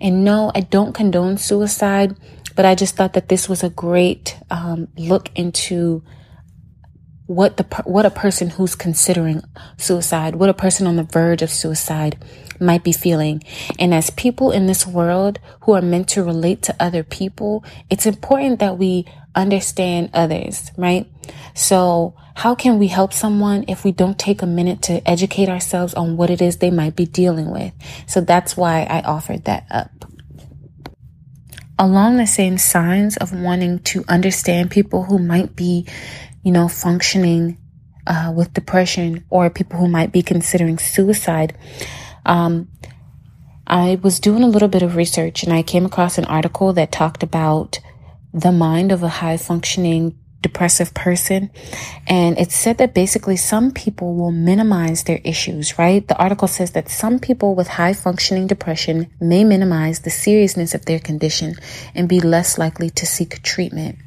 And 0.00 0.24
no, 0.24 0.52
I 0.54 0.60
don't 0.60 0.94
condone 0.94 1.36
suicide, 1.38 2.16
but 2.54 2.64
I 2.64 2.74
just 2.74 2.96
thought 2.96 3.12
that 3.12 3.28
this 3.28 3.48
was 3.48 3.62
a 3.62 3.70
great 3.70 4.38
um, 4.50 4.88
look 4.96 5.30
into 5.34 6.02
what 7.26 7.58
the 7.58 7.64
what 7.84 8.06
a 8.06 8.10
person 8.10 8.48
who's 8.48 8.74
considering 8.74 9.42
suicide, 9.76 10.36
what 10.36 10.48
a 10.48 10.54
person 10.54 10.86
on 10.86 10.96
the 10.96 11.02
verge 11.02 11.42
of 11.42 11.50
suicide 11.50 12.16
might 12.58 12.82
be 12.82 12.92
feeling. 12.92 13.42
And 13.78 13.92
as 13.94 14.10
people 14.10 14.50
in 14.50 14.66
this 14.66 14.86
world 14.86 15.38
who 15.62 15.72
are 15.72 15.82
meant 15.82 16.08
to 16.10 16.24
relate 16.24 16.62
to 16.62 16.76
other 16.80 17.04
people, 17.04 17.64
it's 17.90 18.06
important 18.06 18.60
that 18.60 18.78
we 18.78 19.06
understand 19.38 20.10
others, 20.12 20.70
right? 20.76 21.06
So, 21.54 22.14
how 22.34 22.54
can 22.54 22.78
we 22.78 22.86
help 22.86 23.12
someone 23.12 23.64
if 23.66 23.84
we 23.84 23.90
don't 23.90 24.18
take 24.18 24.42
a 24.42 24.46
minute 24.46 24.82
to 24.82 25.08
educate 25.08 25.48
ourselves 25.48 25.94
on 25.94 26.16
what 26.16 26.30
it 26.30 26.40
is 26.40 26.58
they 26.58 26.70
might 26.70 26.94
be 26.94 27.04
dealing 27.04 27.50
with? 27.50 27.72
So 28.06 28.20
that's 28.20 28.56
why 28.56 28.84
I 28.84 29.00
offered 29.00 29.44
that 29.46 29.66
up. 29.68 29.90
Along 31.76 32.16
the 32.16 32.28
same 32.28 32.56
signs 32.56 33.16
of 33.16 33.32
wanting 33.32 33.80
to 33.90 34.04
understand 34.08 34.70
people 34.70 35.02
who 35.02 35.18
might 35.18 35.56
be 35.56 35.84
you 36.42 36.52
know, 36.52 36.68
functioning 36.68 37.58
uh, 38.06 38.32
with 38.34 38.54
depression 38.54 39.24
or 39.28 39.50
people 39.50 39.78
who 39.78 39.86
might 39.86 40.12
be 40.12 40.22
considering 40.22 40.78
suicide. 40.78 41.56
Um, 42.24 42.68
I 43.66 43.98
was 44.02 44.18
doing 44.18 44.42
a 44.42 44.46
little 44.48 44.68
bit 44.68 44.82
of 44.82 44.96
research 44.96 45.42
and 45.42 45.52
I 45.52 45.62
came 45.62 45.84
across 45.84 46.16
an 46.16 46.24
article 46.24 46.72
that 46.72 46.90
talked 46.90 47.22
about 47.22 47.80
the 48.32 48.52
mind 48.52 48.92
of 48.92 49.02
a 49.02 49.08
high 49.08 49.36
functioning 49.36 50.18
depressive 50.40 50.94
person. 50.94 51.50
And 52.06 52.38
it 52.38 52.52
said 52.52 52.78
that 52.78 52.94
basically 52.94 53.36
some 53.36 53.72
people 53.72 54.14
will 54.14 54.30
minimize 54.30 55.04
their 55.04 55.20
issues, 55.24 55.78
right? 55.78 56.06
The 56.06 56.16
article 56.16 56.48
says 56.48 56.72
that 56.72 56.88
some 56.88 57.18
people 57.18 57.54
with 57.54 57.68
high 57.68 57.92
functioning 57.92 58.46
depression 58.46 59.10
may 59.20 59.44
minimize 59.44 60.00
the 60.00 60.10
seriousness 60.10 60.74
of 60.74 60.84
their 60.84 61.00
condition 61.00 61.54
and 61.94 62.08
be 62.08 62.20
less 62.20 62.58
likely 62.58 62.90
to 62.90 63.06
seek 63.06 63.42
treatment. 63.42 63.98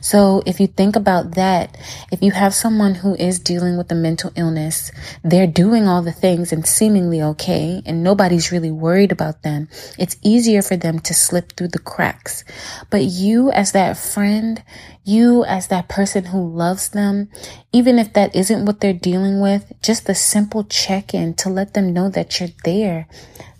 So 0.00 0.42
if 0.46 0.60
you 0.60 0.66
think 0.66 0.96
about 0.96 1.32
that, 1.32 1.76
if 2.10 2.22
you 2.22 2.32
have 2.32 2.54
someone 2.54 2.94
who 2.94 3.14
is 3.14 3.38
dealing 3.38 3.76
with 3.76 3.90
a 3.90 3.94
mental 3.94 4.32
illness, 4.36 4.92
they're 5.22 5.46
doing 5.46 5.86
all 5.88 6.02
the 6.02 6.12
things 6.12 6.52
and 6.52 6.66
seemingly 6.66 7.22
okay, 7.22 7.82
and 7.86 8.02
nobody's 8.02 8.52
really 8.52 8.70
worried 8.70 9.12
about 9.12 9.42
them. 9.42 9.68
It's 9.98 10.16
easier 10.22 10.62
for 10.62 10.76
them 10.76 10.98
to 11.00 11.14
slip 11.14 11.52
through 11.52 11.68
the 11.68 11.78
cracks. 11.78 12.44
But 12.90 13.02
you 13.02 13.50
as 13.50 13.72
that 13.72 13.96
friend, 13.96 14.62
you 15.04 15.44
as 15.44 15.68
that 15.68 15.88
person 15.88 16.26
who 16.26 16.48
loves 16.48 16.90
them, 16.90 17.30
even 17.72 17.98
if 17.98 18.12
that 18.12 18.34
isn't 18.34 18.64
what 18.64 18.80
they're 18.80 18.92
dealing 18.92 19.40
with, 19.40 19.72
just 19.82 20.06
the 20.06 20.14
simple 20.14 20.64
check 20.64 21.14
in 21.14 21.34
to 21.34 21.48
let 21.48 21.74
them 21.74 21.92
know 21.92 22.08
that 22.10 22.40
you're 22.40 22.50
there 22.64 23.06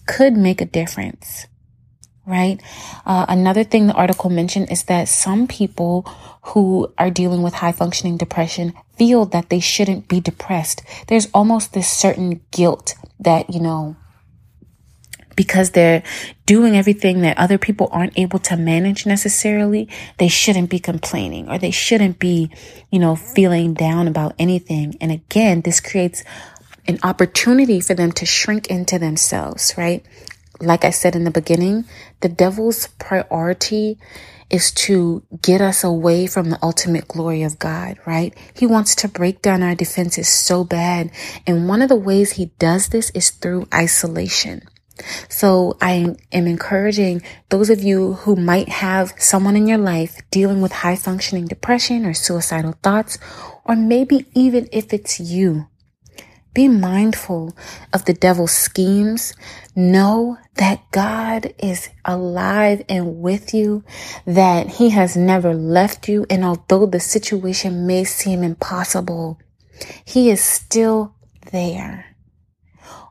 could 0.06 0.36
make 0.36 0.60
a 0.60 0.66
difference 0.66 1.46
right? 2.26 2.60
Uh, 3.04 3.26
another 3.28 3.64
thing 3.64 3.86
the 3.86 3.94
article 3.94 4.30
mentioned 4.30 4.70
is 4.70 4.84
that 4.84 5.08
some 5.08 5.46
people 5.46 6.02
who 6.42 6.92
are 6.98 7.10
dealing 7.10 7.42
with 7.42 7.54
high 7.54 7.72
functioning 7.72 8.16
depression 8.16 8.72
feel 8.96 9.24
that 9.26 9.50
they 9.50 9.60
shouldn't 9.60 10.08
be 10.08 10.20
depressed. 10.20 10.82
There's 11.08 11.28
almost 11.32 11.72
this 11.72 11.88
certain 11.88 12.40
guilt 12.50 12.94
that, 13.20 13.52
you 13.52 13.60
know, 13.60 13.96
because 15.36 15.70
they're 15.70 16.02
doing 16.46 16.76
everything 16.76 17.22
that 17.22 17.38
other 17.38 17.58
people 17.58 17.88
aren't 17.90 18.18
able 18.18 18.38
to 18.38 18.56
manage 18.56 19.06
necessarily, 19.06 19.88
they 20.18 20.28
shouldn't 20.28 20.70
be 20.70 20.78
complaining 20.78 21.48
or 21.48 21.58
they 21.58 21.70
shouldn't 21.70 22.18
be, 22.18 22.50
you 22.90 22.98
know, 22.98 23.16
feeling 23.16 23.74
down 23.74 24.06
about 24.06 24.34
anything. 24.38 24.96
And 25.00 25.10
again, 25.10 25.62
this 25.62 25.80
creates 25.80 26.22
an 26.86 26.98
opportunity 27.02 27.80
for 27.80 27.94
them 27.94 28.12
to 28.12 28.26
shrink 28.26 28.68
into 28.68 28.98
themselves, 28.98 29.74
right? 29.76 30.04
Like 30.60 30.84
I 30.84 30.90
said 30.90 31.16
in 31.16 31.24
the 31.24 31.30
beginning, 31.30 31.84
the 32.20 32.28
devil's 32.28 32.86
priority 32.98 33.98
is 34.50 34.70
to 34.72 35.22
get 35.42 35.60
us 35.60 35.82
away 35.82 36.26
from 36.26 36.50
the 36.50 36.58
ultimate 36.62 37.08
glory 37.08 37.42
of 37.42 37.58
God, 37.58 37.98
right? 38.06 38.36
He 38.54 38.66
wants 38.66 38.94
to 38.96 39.08
break 39.08 39.42
down 39.42 39.62
our 39.62 39.74
defenses 39.74 40.28
so 40.28 40.64
bad. 40.64 41.10
And 41.46 41.68
one 41.68 41.82
of 41.82 41.88
the 41.88 41.96
ways 41.96 42.32
he 42.32 42.46
does 42.58 42.88
this 42.88 43.10
is 43.10 43.30
through 43.30 43.66
isolation. 43.72 44.62
So 45.28 45.76
I 45.80 46.14
am 46.30 46.46
encouraging 46.46 47.22
those 47.48 47.68
of 47.68 47.82
you 47.82 48.12
who 48.12 48.36
might 48.36 48.68
have 48.68 49.12
someone 49.18 49.56
in 49.56 49.66
your 49.66 49.78
life 49.78 50.20
dealing 50.30 50.60
with 50.60 50.70
high 50.70 50.96
functioning 50.96 51.46
depression 51.46 52.06
or 52.06 52.14
suicidal 52.14 52.76
thoughts, 52.82 53.18
or 53.64 53.74
maybe 53.74 54.26
even 54.34 54.68
if 54.70 54.92
it's 54.92 55.18
you, 55.18 55.66
be 56.54 56.68
mindful 56.68 57.56
of 57.92 58.04
the 58.04 58.14
devil's 58.14 58.52
schemes. 58.52 59.34
Know 59.74 60.38
that 60.54 60.90
God 60.92 61.52
is 61.58 61.90
alive 62.04 62.82
and 62.88 63.20
with 63.20 63.52
you, 63.52 63.84
that 64.24 64.68
he 64.68 64.90
has 64.90 65.16
never 65.16 65.52
left 65.52 66.08
you. 66.08 66.24
And 66.30 66.44
although 66.44 66.86
the 66.86 67.00
situation 67.00 67.86
may 67.86 68.04
seem 68.04 68.42
impossible, 68.42 69.40
he 70.04 70.30
is 70.30 70.40
still 70.40 71.14
there. 71.50 72.16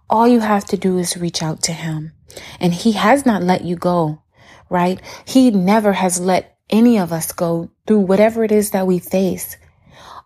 All 0.09 0.27
you 0.27 0.39
have 0.39 0.65
to 0.65 0.77
do 0.77 0.97
is 0.97 1.17
reach 1.17 1.43
out 1.43 1.61
to 1.63 1.73
him 1.73 2.13
and 2.59 2.73
he 2.73 2.93
has 2.93 3.25
not 3.25 3.43
let 3.43 3.63
you 3.63 3.75
go, 3.75 4.21
right? 4.69 5.01
He 5.25 5.51
never 5.51 5.93
has 5.93 6.19
let 6.19 6.57
any 6.69 6.97
of 6.97 7.11
us 7.11 7.31
go 7.31 7.69
through 7.85 7.99
whatever 7.99 8.43
it 8.43 8.51
is 8.51 8.71
that 8.71 8.87
we 8.87 8.99
face. 8.99 9.57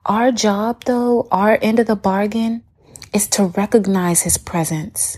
Our 0.05 0.31
job 0.31 0.83
though, 0.85 1.27
our 1.31 1.57
end 1.61 1.79
of 1.79 1.87
the 1.87 1.95
bargain 1.95 2.63
is 3.13 3.27
to 3.29 3.45
recognize 3.45 4.21
his 4.21 4.37
presence. 4.37 5.17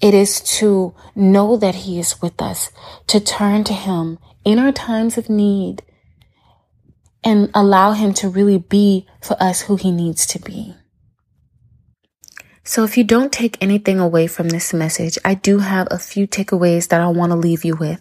It 0.00 0.14
is 0.14 0.40
to 0.58 0.94
know 1.14 1.56
that 1.56 1.74
he 1.74 1.98
is 1.98 2.20
with 2.20 2.42
us, 2.42 2.70
to 3.06 3.20
turn 3.20 3.64
to 3.64 3.72
him 3.72 4.18
in 4.44 4.58
our 4.58 4.72
times 4.72 5.16
of 5.16 5.30
need 5.30 5.82
and 7.24 7.50
allow 7.54 7.92
him 7.92 8.12
to 8.14 8.28
really 8.28 8.58
be 8.58 9.06
for 9.20 9.40
us 9.40 9.62
who 9.62 9.76
he 9.76 9.92
needs 9.92 10.26
to 10.26 10.38
be. 10.40 10.74
So 12.64 12.84
if 12.84 12.96
you 12.96 13.04
don't 13.04 13.32
take 13.32 13.58
anything 13.60 13.98
away 13.98 14.26
from 14.26 14.48
this 14.48 14.72
message, 14.72 15.18
I 15.24 15.34
do 15.34 15.58
have 15.58 15.88
a 15.90 15.98
few 15.98 16.26
takeaways 16.26 16.88
that 16.88 17.00
I 17.00 17.08
want 17.08 17.30
to 17.32 17.36
leave 17.36 17.64
you 17.64 17.76
with. 17.76 18.00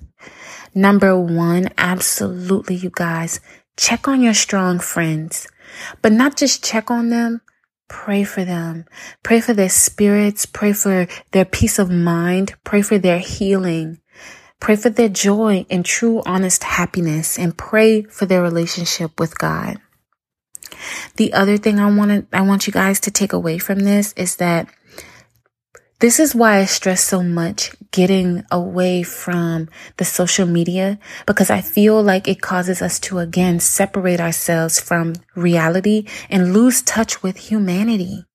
Number 0.73 1.19
one, 1.19 1.69
absolutely, 1.77 2.75
you 2.75 2.91
guys, 2.93 3.39
check 3.75 4.07
on 4.07 4.21
your 4.21 4.33
strong 4.33 4.79
friends, 4.79 5.47
but 6.01 6.11
not 6.11 6.37
just 6.37 6.63
check 6.63 6.89
on 6.89 7.09
them, 7.09 7.41
Pray 7.91 8.23
for 8.23 8.45
them. 8.45 8.85
Pray 9.21 9.41
for 9.41 9.53
their 9.53 9.69
spirits. 9.69 10.45
Pray 10.45 10.71
for 10.71 11.07
their 11.31 11.43
peace 11.43 11.77
of 11.77 11.91
mind. 11.91 12.55
Pray 12.63 12.81
for 12.81 12.97
their 12.97 13.19
healing. 13.19 13.99
Pray 14.61 14.77
for 14.77 14.89
their 14.89 15.09
joy 15.09 15.65
and 15.69 15.83
true, 15.83 16.23
honest 16.25 16.63
happiness 16.63 17.37
and 17.37 17.57
pray 17.57 18.03
for 18.03 18.25
their 18.25 18.41
relationship 18.41 19.19
with 19.19 19.37
God. 19.37 19.77
The 21.17 21.33
other 21.33 21.57
thing 21.57 21.79
I 21.79 21.93
want 21.93 22.29
I 22.31 22.41
want 22.41 22.65
you 22.65 22.71
guys 22.71 23.01
to 23.01 23.11
take 23.11 23.33
away 23.33 23.57
from 23.57 23.79
this 23.79 24.13
is 24.13 24.37
that 24.37 24.69
this 26.01 26.19
is 26.19 26.33
why 26.33 26.57
I 26.57 26.65
stress 26.65 27.03
so 27.03 27.21
much 27.21 27.71
getting 27.91 28.43
away 28.49 29.03
from 29.03 29.69
the 29.97 30.05
social 30.05 30.47
media 30.47 30.97
because 31.27 31.51
I 31.51 31.61
feel 31.61 32.01
like 32.01 32.27
it 32.27 32.41
causes 32.41 32.81
us 32.81 32.99
to 33.01 33.19
again 33.19 33.59
separate 33.59 34.19
ourselves 34.19 34.79
from 34.79 35.13
reality 35.35 36.05
and 36.27 36.53
lose 36.53 36.81
touch 36.81 37.21
with 37.21 37.37
humanity 37.37 38.25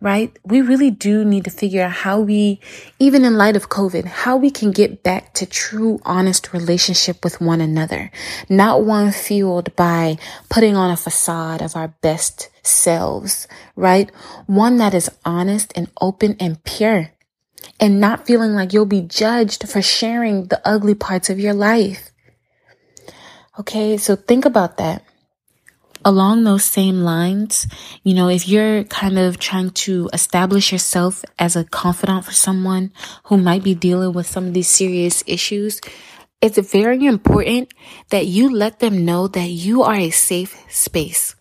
right? 0.00 0.36
We 0.44 0.60
really 0.60 0.90
do 0.90 1.24
need 1.24 1.44
to 1.44 1.50
figure 1.50 1.82
out 1.82 1.92
how 1.92 2.20
we, 2.20 2.60
even 2.98 3.24
in 3.24 3.36
light 3.36 3.56
of 3.56 3.68
COVID, 3.68 4.04
how 4.04 4.36
we 4.36 4.50
can 4.50 4.70
get 4.70 5.02
back 5.02 5.34
to 5.34 5.46
true, 5.46 6.00
honest 6.04 6.52
relationship 6.52 7.24
with 7.24 7.40
one 7.40 7.60
another. 7.60 8.10
Not 8.48 8.84
one 8.84 9.12
fueled 9.12 9.74
by 9.76 10.18
putting 10.48 10.76
on 10.76 10.90
a 10.90 10.96
facade 10.96 11.62
of 11.62 11.76
our 11.76 11.88
best 12.00 12.48
selves, 12.62 13.46
right? 13.74 14.10
One 14.46 14.78
that 14.78 14.94
is 14.94 15.10
honest 15.24 15.72
and 15.76 15.90
open 16.00 16.36
and 16.40 16.62
pure 16.64 17.12
and 17.80 18.00
not 18.00 18.26
feeling 18.26 18.52
like 18.52 18.72
you'll 18.72 18.86
be 18.86 19.02
judged 19.02 19.68
for 19.68 19.82
sharing 19.82 20.46
the 20.46 20.60
ugly 20.66 20.94
parts 20.94 21.30
of 21.30 21.38
your 21.38 21.54
life. 21.54 22.10
Okay, 23.58 23.96
so 23.96 24.16
think 24.16 24.44
about 24.44 24.76
that 24.76 25.02
along 26.06 26.44
those 26.44 26.64
same 26.64 27.00
lines, 27.00 27.66
you 28.04 28.14
know, 28.14 28.28
if 28.28 28.48
you're 28.48 28.84
kind 28.84 29.18
of 29.18 29.40
trying 29.40 29.70
to 29.70 30.08
establish 30.12 30.70
yourself 30.70 31.24
as 31.36 31.56
a 31.56 31.64
confidant 31.64 32.24
for 32.24 32.32
someone 32.32 32.92
who 33.24 33.36
might 33.36 33.64
be 33.64 33.74
dealing 33.74 34.12
with 34.12 34.26
some 34.26 34.46
of 34.46 34.54
these 34.54 34.68
serious 34.68 35.24
issues, 35.26 35.80
it's 36.40 36.58
very 36.70 37.04
important 37.04 37.74
that 38.10 38.26
you 38.26 38.48
let 38.48 38.78
them 38.78 39.04
know 39.04 39.26
that 39.26 39.48
you 39.48 39.82
are 39.82 39.96
a 39.96 40.10
safe 40.10 40.56
space. 40.68 41.34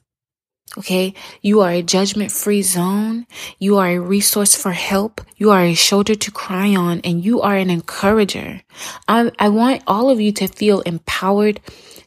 Okay. 0.79 1.13
You 1.41 1.61
are 1.61 1.71
a 1.71 1.83
judgment 1.83 2.31
free 2.31 2.63
zone. 2.63 3.27
You 3.59 3.77
are 3.77 3.91
a 3.91 3.99
resource 3.99 4.55
for 4.55 4.71
help. 4.71 5.21
You 5.37 5.51
are 5.51 5.63
a 5.63 5.75
shoulder 5.75 6.15
to 6.15 6.31
cry 6.31 6.75
on 6.75 7.01
and 7.01 7.23
you 7.23 7.41
are 7.41 7.55
an 7.55 7.69
encourager. 7.69 8.61
I, 9.07 9.31
I 9.39 9.49
want 9.49 9.83
all 9.87 10.09
of 10.09 10.19
you 10.19 10.31
to 10.33 10.47
feel 10.47 10.81
empowered 10.81 11.61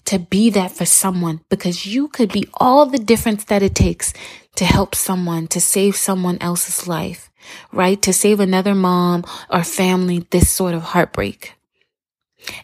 to 0.08 0.18
be 0.18 0.48
that 0.48 0.70
for 0.70 0.86
someone 0.86 1.42
because 1.50 1.84
you 1.84 2.08
could 2.08 2.32
be 2.32 2.48
all 2.54 2.86
the 2.86 2.98
difference 2.98 3.44
that 3.44 3.62
it 3.62 3.74
takes 3.74 4.14
to 4.56 4.64
help 4.64 4.94
someone, 4.94 5.46
to 5.48 5.60
save 5.60 5.96
someone 5.96 6.38
else's 6.40 6.88
life, 6.88 7.30
right? 7.72 8.00
To 8.00 8.14
save 8.14 8.40
another 8.40 8.74
mom 8.74 9.26
or 9.50 9.62
family 9.62 10.26
this 10.30 10.48
sort 10.48 10.72
of 10.72 10.82
heartbreak. 10.82 11.52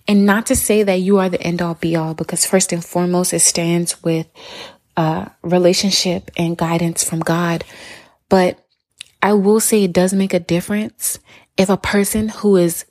And 0.09 0.25
not 0.25 0.47
to 0.47 0.57
say 0.57 0.85
that 0.85 1.03
you 1.03 1.19
are 1.19 1.29
the 1.29 1.43
end 1.43 1.61
all 1.61 1.75
be 1.75 1.95
all 1.97 2.15
because 2.15 2.47
first 2.47 2.73
and 2.73 2.83
foremost, 2.83 3.35
it 3.35 3.41
stands 3.41 4.03
with 4.03 4.27
uh, 4.97 5.27
relationship 5.43 6.31
and 6.39 6.57
guidance 6.57 7.05
from 7.05 7.21
God. 7.21 7.63
But 8.31 8.59
I 9.23 9.35
will 9.35 9.61
say 9.61 9.85
it 9.85 9.93
does 9.93 10.15
make 10.15 10.33
a 10.33 10.41
difference 10.41 11.19
if 11.59 11.69
a 11.69 11.77
person 11.77 12.31
who 12.31 12.57
is 12.57 12.87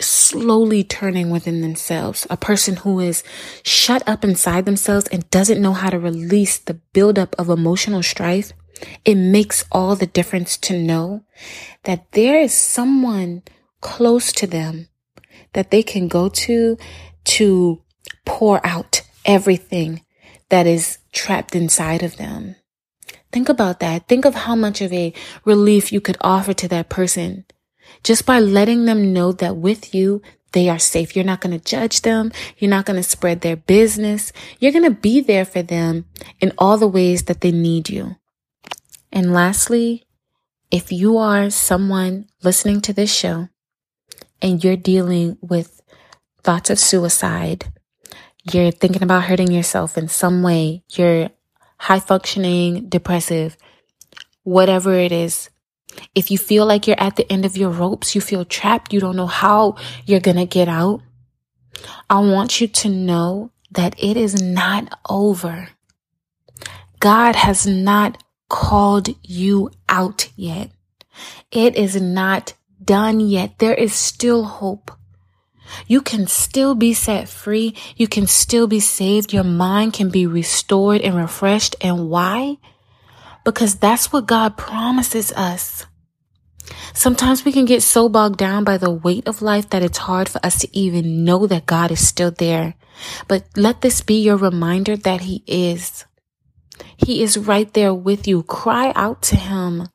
slowly 0.00 0.82
turning 0.82 1.30
within 1.30 1.60
themselves, 1.60 2.26
a 2.28 2.36
person 2.36 2.76
who 2.76 3.00
is 3.00 3.22
shut 3.62 4.02
up 4.08 4.24
inside 4.24 4.64
themselves 4.64 5.06
and 5.08 5.28
doesn't 5.30 5.62
know 5.62 5.72
how 5.72 5.90
to 5.90 5.98
release 5.98 6.58
the 6.58 6.74
buildup 6.92 7.34
of 7.38 7.48
emotional 7.48 8.02
strife, 8.02 8.52
it 9.04 9.14
makes 9.14 9.64
all 9.70 9.94
the 9.94 10.06
difference 10.06 10.56
to 10.56 10.78
know 10.78 11.24
that 11.84 12.10
there 12.12 12.38
is 12.38 12.52
someone 12.52 13.42
close 13.80 14.32
to 14.32 14.46
them 14.46 14.88
that 15.52 15.70
they 15.70 15.82
can 15.82 16.08
go 16.08 16.28
to 16.28 16.76
to 17.24 17.82
pour 18.24 18.64
out 18.66 19.02
everything 19.24 20.02
that 20.48 20.66
is 20.66 20.98
trapped 21.12 21.54
inside 21.54 22.02
of 22.02 22.16
them. 22.16 22.56
Think 23.32 23.48
about 23.48 23.80
that. 23.80 24.08
Think 24.08 24.24
of 24.24 24.34
how 24.34 24.54
much 24.54 24.80
of 24.80 24.92
a 24.92 25.12
relief 25.44 25.92
you 25.92 26.00
could 26.00 26.16
offer 26.20 26.52
to 26.54 26.68
that 26.68 26.88
person 26.88 27.44
just 28.02 28.26
by 28.26 28.40
letting 28.40 28.84
them 28.84 29.12
know 29.12 29.32
that 29.32 29.56
with 29.56 29.94
you, 29.94 30.22
they 30.52 30.68
are 30.68 30.78
safe. 30.78 31.14
You're 31.14 31.24
not 31.24 31.40
going 31.40 31.58
to 31.58 31.64
judge 31.64 32.02
them. 32.02 32.32
You're 32.58 32.70
not 32.70 32.86
going 32.86 32.96
to 32.96 33.02
spread 33.02 33.40
their 33.40 33.56
business. 33.56 34.32
You're 34.60 34.72
going 34.72 34.84
to 34.84 34.90
be 34.90 35.20
there 35.20 35.44
for 35.44 35.62
them 35.62 36.06
in 36.40 36.52
all 36.58 36.78
the 36.78 36.86
ways 36.88 37.24
that 37.24 37.40
they 37.40 37.52
need 37.52 37.90
you. 37.90 38.16
And 39.12 39.32
lastly, 39.32 40.04
if 40.70 40.90
you 40.90 41.18
are 41.18 41.50
someone 41.50 42.26
listening 42.42 42.80
to 42.82 42.92
this 42.92 43.14
show 43.14 43.48
and 44.40 44.62
you're 44.62 44.76
dealing 44.76 45.38
with 45.40 45.80
thoughts 46.42 46.70
of 46.70 46.78
suicide, 46.78 47.72
you're 48.52 48.70
thinking 48.70 49.02
about 49.02 49.24
hurting 49.24 49.50
yourself 49.50 49.96
in 49.96 50.08
some 50.08 50.42
way, 50.42 50.82
you're 50.92 51.30
high 51.78 52.00
functioning, 52.00 52.88
depressive, 52.88 53.56
whatever 54.42 54.94
it 54.94 55.12
is, 55.12 55.50
if 56.14 56.30
you 56.30 56.38
feel 56.38 56.66
like 56.66 56.86
you're 56.86 57.00
at 57.00 57.16
the 57.16 57.30
end 57.30 57.44
of 57.44 57.56
your 57.56 57.70
ropes, 57.70 58.14
you 58.14 58.20
feel 58.20 58.44
trapped, 58.44 58.92
you 58.92 59.00
don't 59.00 59.16
know 59.16 59.26
how 59.26 59.76
you're 60.04 60.20
going 60.20 60.36
to 60.36 60.46
get 60.46 60.68
out, 60.68 61.00
I 62.08 62.20
want 62.20 62.60
you 62.60 62.68
to 62.68 62.88
know 62.88 63.50
that 63.70 63.94
it 64.02 64.16
is 64.16 64.40
not 64.40 64.98
over. 65.08 65.68
God 67.00 67.36
has 67.36 67.66
not 67.66 68.22
called 68.48 69.08
you 69.22 69.70
out 69.88 70.30
yet. 70.36 70.70
It 71.50 71.76
is 71.76 72.00
not 72.00 72.54
done 72.82 73.20
yet. 73.20 73.58
There 73.58 73.74
is 73.74 73.94
still 73.94 74.44
hope. 74.44 74.90
You 75.86 76.00
can 76.00 76.26
still 76.26 76.74
be 76.74 76.94
set 76.94 77.28
free. 77.28 77.74
You 77.96 78.06
can 78.06 78.26
still 78.26 78.66
be 78.66 78.80
saved. 78.80 79.32
Your 79.32 79.44
mind 79.44 79.92
can 79.92 80.10
be 80.10 80.26
restored 80.26 81.00
and 81.00 81.16
refreshed. 81.16 81.76
And 81.80 82.08
why? 82.08 82.58
Because 83.44 83.76
that's 83.76 84.12
what 84.12 84.26
God 84.26 84.56
promises 84.56 85.32
us. 85.32 85.86
Sometimes 86.94 87.44
we 87.44 87.52
can 87.52 87.66
get 87.66 87.82
so 87.82 88.08
bogged 88.08 88.38
down 88.38 88.64
by 88.64 88.78
the 88.78 88.90
weight 88.90 89.28
of 89.28 89.42
life 89.42 89.68
that 89.70 89.82
it's 89.82 89.98
hard 89.98 90.28
for 90.28 90.44
us 90.44 90.58
to 90.60 90.76
even 90.76 91.24
know 91.24 91.46
that 91.46 91.66
God 91.66 91.90
is 91.90 92.06
still 92.06 92.30
there. 92.30 92.74
But 93.28 93.44
let 93.56 93.82
this 93.82 94.00
be 94.00 94.22
your 94.22 94.36
reminder 94.36 94.96
that 94.96 95.22
He 95.22 95.44
is. 95.46 96.06
He 96.96 97.22
is 97.22 97.36
right 97.36 97.72
there 97.74 97.92
with 97.92 98.26
you. 98.26 98.42
Cry 98.42 98.92
out 98.96 99.22
to 99.22 99.36
Him. 99.36 99.88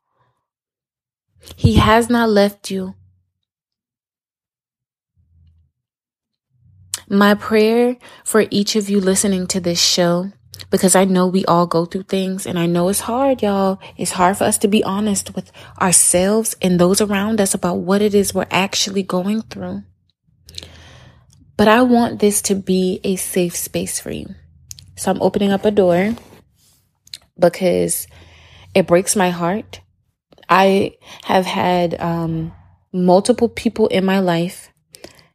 He 1.55 1.75
has 1.75 2.09
not 2.09 2.29
left 2.29 2.69
you. 2.69 2.95
My 7.09 7.33
prayer 7.33 7.97
for 8.23 8.45
each 8.51 8.75
of 8.75 8.89
you 8.89 8.99
listening 8.99 9.47
to 9.47 9.59
this 9.59 9.81
show 9.81 10.31
because 10.69 10.95
I 10.95 11.05
know 11.05 11.27
we 11.27 11.45
all 11.45 11.67
go 11.67 11.85
through 11.85 12.03
things 12.03 12.45
and 12.45 12.59
I 12.59 12.65
know 12.65 12.89
it's 12.89 13.01
hard, 13.01 13.41
y'all. 13.41 13.79
It's 13.97 14.11
hard 14.11 14.37
for 14.37 14.43
us 14.43 14.57
to 14.59 14.67
be 14.67 14.83
honest 14.83 15.35
with 15.35 15.51
ourselves 15.81 16.55
and 16.61 16.79
those 16.79 17.01
around 17.01 17.41
us 17.41 17.53
about 17.53 17.75
what 17.75 18.01
it 18.01 18.13
is 18.13 18.33
we're 18.33 18.45
actually 18.51 19.03
going 19.03 19.41
through. 19.43 19.83
But 21.57 21.67
I 21.67 21.81
want 21.81 22.19
this 22.19 22.41
to 22.43 22.55
be 22.55 23.01
a 23.03 23.15
safe 23.15 23.55
space 23.55 23.99
for 23.99 24.11
you. 24.11 24.35
So 24.95 25.11
I'm 25.11 25.21
opening 25.21 25.51
up 25.51 25.65
a 25.65 25.71
door 25.71 26.15
because 27.37 28.07
it 28.73 28.87
breaks 28.87 29.15
my 29.15 29.29
heart. 29.29 29.81
I 30.47 30.97
have 31.23 31.45
had 31.45 31.99
um, 31.99 32.53
multiple 32.91 33.49
people 33.49 33.87
in 33.87 34.05
my 34.05 34.19
life 34.19 34.69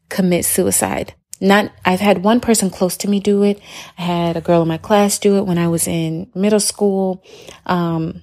commit 0.09 0.45
suicide 0.45 1.15
not, 1.45 1.71
I've 1.85 2.01
had 2.01 2.25
one 2.25 2.41
person 2.41 2.71
close 2.71 2.97
to 2.99 3.09
me 3.09 3.21
do 3.21 3.43
it. 3.43 3.61
I 3.99 4.03
had 4.03 4.37
a 4.37 4.41
girl 4.41 4.63
in 4.63 4.69
my 4.69 4.79
class 4.79 5.19
do 5.19 5.37
it 5.37 5.47
when 5.47 5.59
I 5.59 5.69
was 5.69 5.87
in 5.87 6.31
middle 6.35 6.61
school. 6.61 7.23
Um, 7.67 8.23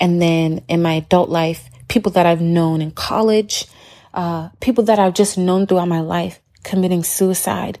and 0.00 0.22
then 0.22 0.64
in 0.68 0.80
my 0.80 0.94
adult 0.94 1.28
life, 1.28 1.68
people 1.88 2.12
that 2.12 2.26
I've 2.26 2.40
known 2.40 2.80
in 2.80 2.92
college, 2.92 3.66
uh, 4.14 4.48
people 4.60 4.84
that 4.84 4.98
I've 4.98 5.14
just 5.14 5.36
known 5.36 5.66
throughout 5.66 5.88
my 5.88 6.00
life 6.00 6.40
committing 6.62 7.02
suicide. 7.02 7.78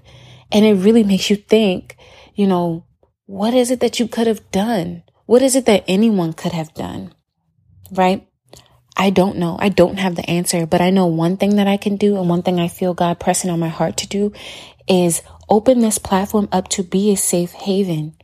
And 0.52 0.64
it 0.64 0.74
really 0.74 1.04
makes 1.04 1.30
you 1.30 1.36
think, 1.36 1.96
you 2.34 2.46
know, 2.46 2.84
what 3.26 3.54
is 3.54 3.70
it 3.70 3.80
that 3.80 4.00
you 4.00 4.08
could 4.08 4.26
have 4.26 4.50
done? 4.50 5.04
What 5.26 5.42
is 5.42 5.54
it 5.54 5.66
that 5.66 5.84
anyone 5.86 6.32
could 6.32 6.52
have 6.52 6.74
done? 6.74 7.14
Right? 7.92 8.26
I 8.96 9.10
don't 9.10 9.36
know. 9.38 9.56
I 9.58 9.68
don't 9.68 9.98
have 9.98 10.16
the 10.16 10.28
answer, 10.28 10.66
but 10.66 10.80
I 10.80 10.90
know 10.90 11.06
one 11.06 11.36
thing 11.36 11.56
that 11.56 11.66
I 11.66 11.76
can 11.76 11.96
do 11.96 12.18
and 12.18 12.28
one 12.28 12.42
thing 12.42 12.60
I 12.60 12.68
feel 12.68 12.94
God 12.94 13.18
pressing 13.18 13.50
on 13.50 13.60
my 13.60 13.68
heart 13.68 13.96
to 13.98 14.08
do 14.08 14.32
is 14.88 15.22
open 15.48 15.80
this 15.80 15.98
platform 15.98 16.48
up 16.52 16.68
to 16.68 16.82
be 16.82 17.12
a 17.12 17.16
safe 17.16 17.52
haven. 17.52 18.14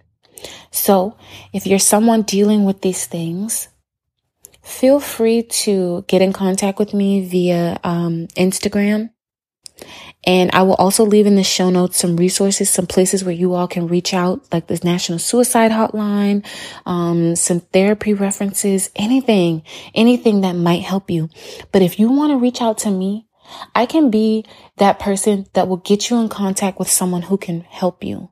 So 0.70 1.16
if 1.52 1.66
you're 1.66 1.78
someone 1.78 2.22
dealing 2.22 2.64
with 2.64 2.82
these 2.82 3.06
things, 3.06 3.68
feel 4.62 5.00
free 5.00 5.42
to 5.42 6.04
get 6.08 6.22
in 6.22 6.32
contact 6.32 6.78
with 6.78 6.92
me 6.92 7.26
via 7.26 7.80
um, 7.82 8.26
Instagram 8.36 9.10
and 10.24 10.50
I 10.52 10.62
will 10.62 10.74
also 10.74 11.04
leave 11.04 11.26
in 11.26 11.36
the 11.36 11.44
show 11.44 11.70
notes 11.70 11.98
some 11.98 12.16
resources, 12.16 12.68
some 12.68 12.86
places 12.86 13.24
where 13.24 13.34
you 13.34 13.54
all 13.54 13.68
can 13.68 13.86
reach 13.86 14.12
out, 14.12 14.44
like 14.52 14.66
the 14.66 14.80
National 14.82 15.18
Suicide 15.18 15.70
Hotline, 15.70 16.44
um, 16.84 17.36
some 17.36 17.60
therapy 17.60 18.12
references, 18.12 18.90
anything, 18.96 19.62
anything 19.94 20.40
that 20.40 20.54
might 20.54 20.82
help 20.82 21.10
you. 21.10 21.28
But 21.70 21.82
if 21.82 22.00
you 22.00 22.10
want 22.10 22.32
to 22.32 22.38
reach 22.38 22.60
out 22.60 22.78
to 22.78 22.90
me, 22.90 23.26
I 23.74 23.86
can 23.86 24.10
be 24.10 24.44
that 24.78 24.98
person 24.98 25.46
that 25.52 25.68
will 25.68 25.76
get 25.76 26.10
you 26.10 26.18
in 26.18 26.28
contact 26.28 26.78
with 26.78 26.90
someone 26.90 27.22
who 27.22 27.38
can 27.38 27.60
help 27.60 28.02
you, 28.02 28.30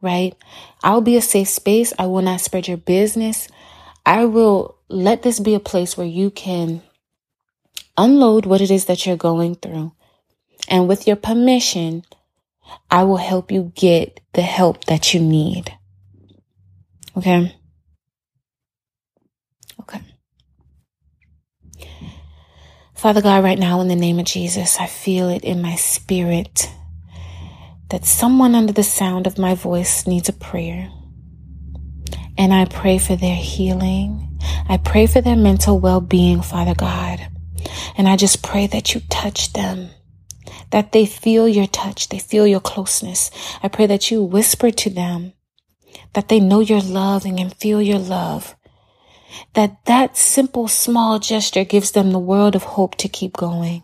right? 0.00 0.36
I'll 0.84 1.00
be 1.00 1.16
a 1.16 1.22
safe 1.22 1.48
space. 1.48 1.92
I 1.98 2.06
will 2.06 2.22
not 2.22 2.40
spread 2.40 2.68
your 2.68 2.76
business. 2.76 3.48
I 4.06 4.26
will 4.26 4.78
let 4.88 5.22
this 5.22 5.40
be 5.40 5.54
a 5.54 5.60
place 5.60 5.96
where 5.96 6.06
you 6.06 6.30
can 6.30 6.82
unload 7.96 8.46
what 8.46 8.60
it 8.60 8.70
is 8.70 8.84
that 8.84 9.06
you're 9.06 9.16
going 9.16 9.56
through. 9.56 9.92
And 10.68 10.88
with 10.88 11.06
your 11.06 11.16
permission, 11.16 12.04
I 12.90 13.04
will 13.04 13.18
help 13.18 13.50
you 13.50 13.72
get 13.74 14.20
the 14.32 14.42
help 14.42 14.84
that 14.84 15.12
you 15.14 15.20
need. 15.20 15.72
Okay. 17.16 17.54
Okay. 19.80 20.00
Father 22.94 23.20
God, 23.20 23.44
right 23.44 23.58
now 23.58 23.80
in 23.80 23.88
the 23.88 23.96
name 23.96 24.18
of 24.18 24.24
Jesus, 24.24 24.78
I 24.80 24.86
feel 24.86 25.28
it 25.28 25.44
in 25.44 25.60
my 25.60 25.74
spirit 25.74 26.70
that 27.90 28.04
someone 28.04 28.54
under 28.54 28.72
the 28.72 28.82
sound 28.82 29.26
of 29.26 29.38
my 29.38 29.54
voice 29.54 30.06
needs 30.06 30.28
a 30.28 30.32
prayer. 30.32 30.90
And 32.36 32.52
I 32.52 32.64
pray 32.64 32.98
for 32.98 33.14
their 33.14 33.36
healing. 33.36 34.40
I 34.68 34.78
pray 34.78 35.06
for 35.06 35.20
their 35.20 35.36
mental 35.36 35.78
well 35.78 36.00
being, 36.00 36.42
Father 36.42 36.74
God. 36.74 37.20
And 37.96 38.08
I 38.08 38.16
just 38.16 38.42
pray 38.42 38.66
that 38.68 38.94
you 38.94 39.00
touch 39.10 39.52
them, 39.52 39.90
that 40.70 40.92
they 40.92 41.06
feel 41.06 41.48
your 41.48 41.66
touch, 41.68 42.08
they 42.08 42.18
feel 42.18 42.46
your 42.46 42.60
closeness. 42.60 43.30
I 43.62 43.68
pray 43.68 43.86
that 43.86 44.10
you 44.10 44.22
whisper 44.22 44.70
to 44.70 44.90
them, 44.90 45.32
that 46.14 46.28
they 46.28 46.40
know 46.40 46.60
your 46.60 46.80
love 46.80 47.24
and 47.24 47.38
can 47.38 47.50
feel 47.50 47.82
your 47.82 47.98
love. 47.98 48.56
That 49.54 49.84
that 49.86 50.16
simple 50.16 50.68
small 50.68 51.18
gesture 51.18 51.64
gives 51.64 51.92
them 51.92 52.12
the 52.12 52.18
world 52.18 52.56
of 52.56 52.62
hope 52.62 52.96
to 52.96 53.08
keep 53.08 53.34
going. 53.36 53.82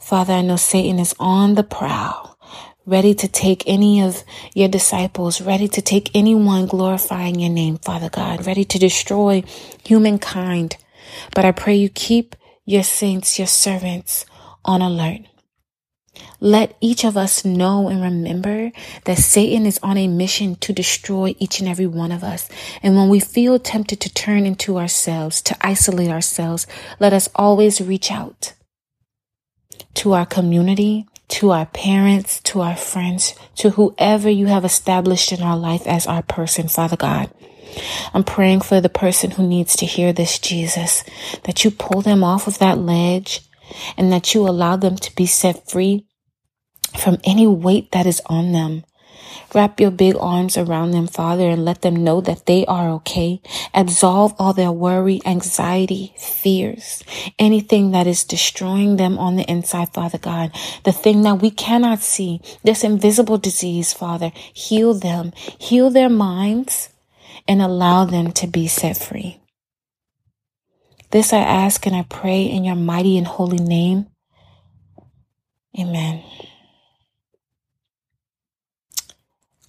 Father, 0.00 0.34
I 0.34 0.42
know 0.42 0.56
Satan 0.56 0.98
is 0.98 1.14
on 1.20 1.54
the 1.54 1.62
prowl, 1.62 2.38
ready 2.86 3.14
to 3.14 3.28
take 3.28 3.64
any 3.66 4.02
of 4.02 4.24
your 4.54 4.68
disciples, 4.68 5.40
ready 5.40 5.68
to 5.68 5.82
take 5.82 6.10
anyone 6.14 6.66
glorifying 6.66 7.38
your 7.40 7.50
name, 7.50 7.78
Father 7.78 8.10
God, 8.10 8.46
ready 8.46 8.64
to 8.64 8.78
destroy 8.78 9.44
humankind. 9.84 10.76
But 11.34 11.44
I 11.44 11.52
pray 11.52 11.76
you 11.76 11.88
keep 11.88 12.36
your 12.66 12.82
saints, 12.84 13.38
your 13.38 13.48
servants 13.48 14.26
on 14.64 14.82
alert. 14.82 15.20
Let 16.40 16.76
each 16.80 17.04
of 17.04 17.16
us 17.16 17.44
know 17.44 17.88
and 17.88 18.02
remember 18.02 18.72
that 19.04 19.18
Satan 19.18 19.66
is 19.66 19.78
on 19.82 19.96
a 19.96 20.08
mission 20.08 20.56
to 20.56 20.72
destroy 20.72 21.34
each 21.38 21.60
and 21.60 21.68
every 21.68 21.86
one 21.86 22.12
of 22.12 22.24
us. 22.24 22.48
And 22.82 22.96
when 22.96 23.08
we 23.08 23.20
feel 23.20 23.58
tempted 23.58 24.00
to 24.00 24.12
turn 24.12 24.46
into 24.46 24.78
ourselves, 24.78 25.40
to 25.42 25.56
isolate 25.60 26.10
ourselves, 26.10 26.66
let 26.98 27.12
us 27.12 27.28
always 27.34 27.80
reach 27.80 28.10
out 28.10 28.54
to 29.94 30.12
our 30.12 30.26
community, 30.26 31.06
to 31.28 31.52
our 31.52 31.66
parents, 31.66 32.40
to 32.40 32.60
our 32.60 32.76
friends, 32.76 33.34
to 33.56 33.70
whoever 33.70 34.28
you 34.28 34.46
have 34.46 34.64
established 34.64 35.32
in 35.32 35.42
our 35.42 35.56
life 35.56 35.86
as 35.86 36.06
our 36.06 36.22
person, 36.22 36.68
Father 36.68 36.96
God. 36.96 37.30
I'm 38.12 38.24
praying 38.24 38.62
for 38.62 38.80
the 38.80 38.88
person 38.88 39.32
who 39.32 39.46
needs 39.46 39.76
to 39.76 39.86
hear 39.86 40.12
this, 40.12 40.40
Jesus, 40.40 41.04
that 41.44 41.64
you 41.64 41.70
pull 41.70 42.02
them 42.02 42.24
off 42.24 42.48
of 42.48 42.58
that 42.58 42.78
ledge 42.78 43.42
and 43.96 44.12
that 44.12 44.34
you 44.34 44.48
allow 44.48 44.76
them 44.76 44.96
to 44.96 45.14
be 45.14 45.26
set 45.26 45.70
free 45.70 46.06
from 46.98 47.18
any 47.24 47.46
weight 47.46 47.92
that 47.92 48.06
is 48.06 48.22
on 48.26 48.52
them. 48.52 48.84
Wrap 49.54 49.80
your 49.80 49.90
big 49.90 50.16
arms 50.20 50.56
around 50.56 50.92
them, 50.92 51.08
Father, 51.08 51.48
and 51.48 51.64
let 51.64 51.82
them 51.82 52.04
know 52.04 52.20
that 52.20 52.46
they 52.46 52.64
are 52.66 52.88
okay. 52.90 53.40
Absolve 53.74 54.32
all 54.38 54.52
their 54.52 54.70
worry, 54.70 55.20
anxiety, 55.26 56.14
fears, 56.16 57.02
anything 57.38 57.90
that 57.90 58.06
is 58.06 58.24
destroying 58.24 58.96
them 58.96 59.18
on 59.18 59.36
the 59.36 59.50
inside, 59.50 59.92
Father 59.92 60.18
God. 60.18 60.52
The 60.84 60.92
thing 60.92 61.22
that 61.22 61.42
we 61.42 61.50
cannot 61.50 61.98
see, 62.00 62.40
this 62.62 62.84
invisible 62.84 63.38
disease, 63.38 63.92
Father, 63.92 64.30
heal 64.34 64.94
them, 64.94 65.32
heal 65.58 65.90
their 65.90 66.10
minds, 66.10 66.90
and 67.48 67.60
allow 67.60 68.04
them 68.04 68.30
to 68.32 68.46
be 68.46 68.68
set 68.68 68.96
free. 68.98 69.39
This 71.10 71.32
I 71.32 71.38
ask 71.38 71.86
and 71.86 71.96
I 71.96 72.02
pray 72.02 72.44
in 72.44 72.64
your 72.64 72.76
mighty 72.76 73.18
and 73.18 73.26
holy 73.26 73.58
name. 73.58 74.06
Amen. 75.78 76.22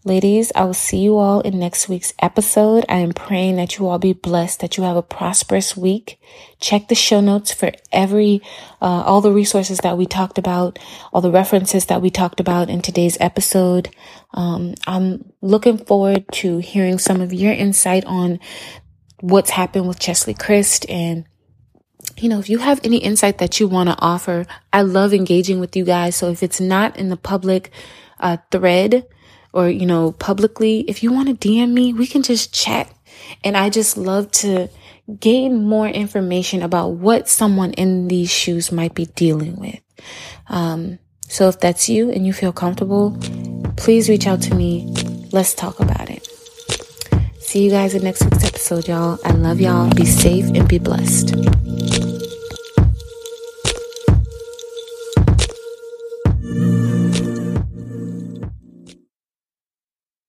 Ladies, 0.03 0.51
I 0.55 0.63
will 0.65 0.73
see 0.73 0.97
you 0.97 1.17
all 1.17 1.41
in 1.41 1.59
next 1.59 1.87
week's 1.87 2.13
episode. 2.19 2.85
I 2.89 2.97
am 2.97 3.13
praying 3.13 3.57
that 3.57 3.77
you 3.77 3.87
all 3.87 3.99
be 3.99 4.13
blessed, 4.13 4.59
that 4.61 4.75
you 4.75 4.83
have 4.83 4.97
a 4.97 5.03
prosperous 5.03 5.77
week. 5.77 6.19
Check 6.59 6.87
the 6.87 6.95
show 6.95 7.21
notes 7.21 7.53
for 7.53 7.71
every, 7.91 8.41
uh, 8.81 9.03
all 9.05 9.21
the 9.21 9.31
resources 9.31 9.77
that 9.79 9.99
we 9.99 10.07
talked 10.07 10.39
about, 10.39 10.79
all 11.13 11.21
the 11.21 11.29
references 11.29 11.85
that 11.85 12.01
we 12.01 12.09
talked 12.09 12.39
about 12.39 12.67
in 12.67 12.81
today's 12.81 13.15
episode. 13.19 13.89
Um, 14.33 14.73
I'm 14.87 15.33
looking 15.41 15.77
forward 15.77 16.25
to 16.33 16.57
hearing 16.57 16.97
some 16.97 17.21
of 17.21 17.31
your 17.31 17.53
insight 17.53 18.03
on 18.05 18.39
what's 19.19 19.51
happened 19.51 19.87
with 19.87 19.99
Cheslie 19.99 20.33
Kryst 20.33 20.83
and 20.89 21.25
you 22.17 22.29
know, 22.29 22.39
if 22.39 22.49
you 22.49 22.59
have 22.59 22.79
any 22.83 22.97
insight 22.97 23.37
that 23.39 23.59
you 23.59 23.67
want 23.67 23.89
to 23.89 23.95
offer, 23.99 24.45
I 24.71 24.81
love 24.81 25.13
engaging 25.13 25.59
with 25.59 25.75
you 25.75 25.85
guys. 25.85 26.15
So 26.15 26.29
if 26.29 26.43
it's 26.43 26.59
not 26.59 26.97
in 26.97 27.09
the 27.09 27.17
public 27.17 27.71
uh, 28.19 28.37
thread, 28.51 29.05
or, 29.53 29.69
you 29.69 29.85
know, 29.85 30.13
publicly, 30.13 30.85
if 30.87 31.03
you 31.03 31.11
want 31.11 31.27
to 31.27 31.47
DM 31.47 31.71
me, 31.71 31.93
we 31.93 32.07
can 32.07 32.23
just 32.23 32.53
chat. 32.53 32.91
And 33.43 33.57
I 33.57 33.69
just 33.69 33.97
love 33.97 34.31
to 34.31 34.69
gain 35.19 35.65
more 35.65 35.87
information 35.87 36.61
about 36.61 36.89
what 36.89 37.27
someone 37.27 37.73
in 37.73 38.07
these 38.07 38.31
shoes 38.31 38.71
might 38.71 38.95
be 38.95 39.05
dealing 39.07 39.57
with. 39.57 39.79
Um, 40.47 40.99
so 41.27 41.47
if 41.49 41.59
that's 41.59 41.89
you 41.89 42.11
and 42.11 42.25
you 42.25 42.33
feel 42.33 42.53
comfortable, 42.53 43.17
please 43.77 44.09
reach 44.09 44.27
out 44.27 44.41
to 44.43 44.55
me. 44.55 44.93
Let's 45.31 45.53
talk 45.53 45.79
about 45.79 46.09
it. 46.09 46.30
See 47.51 47.65
you 47.65 47.69
guys 47.69 47.93
in 47.93 48.03
next 48.03 48.23
week's 48.23 48.45
episode, 48.45 48.87
y'all. 48.87 49.19
I 49.25 49.31
love 49.31 49.59
y'all. 49.59 49.93
Be 49.93 50.05
safe 50.05 50.45
and 50.55 50.69
be 50.69 50.79
blessed. 50.79 51.35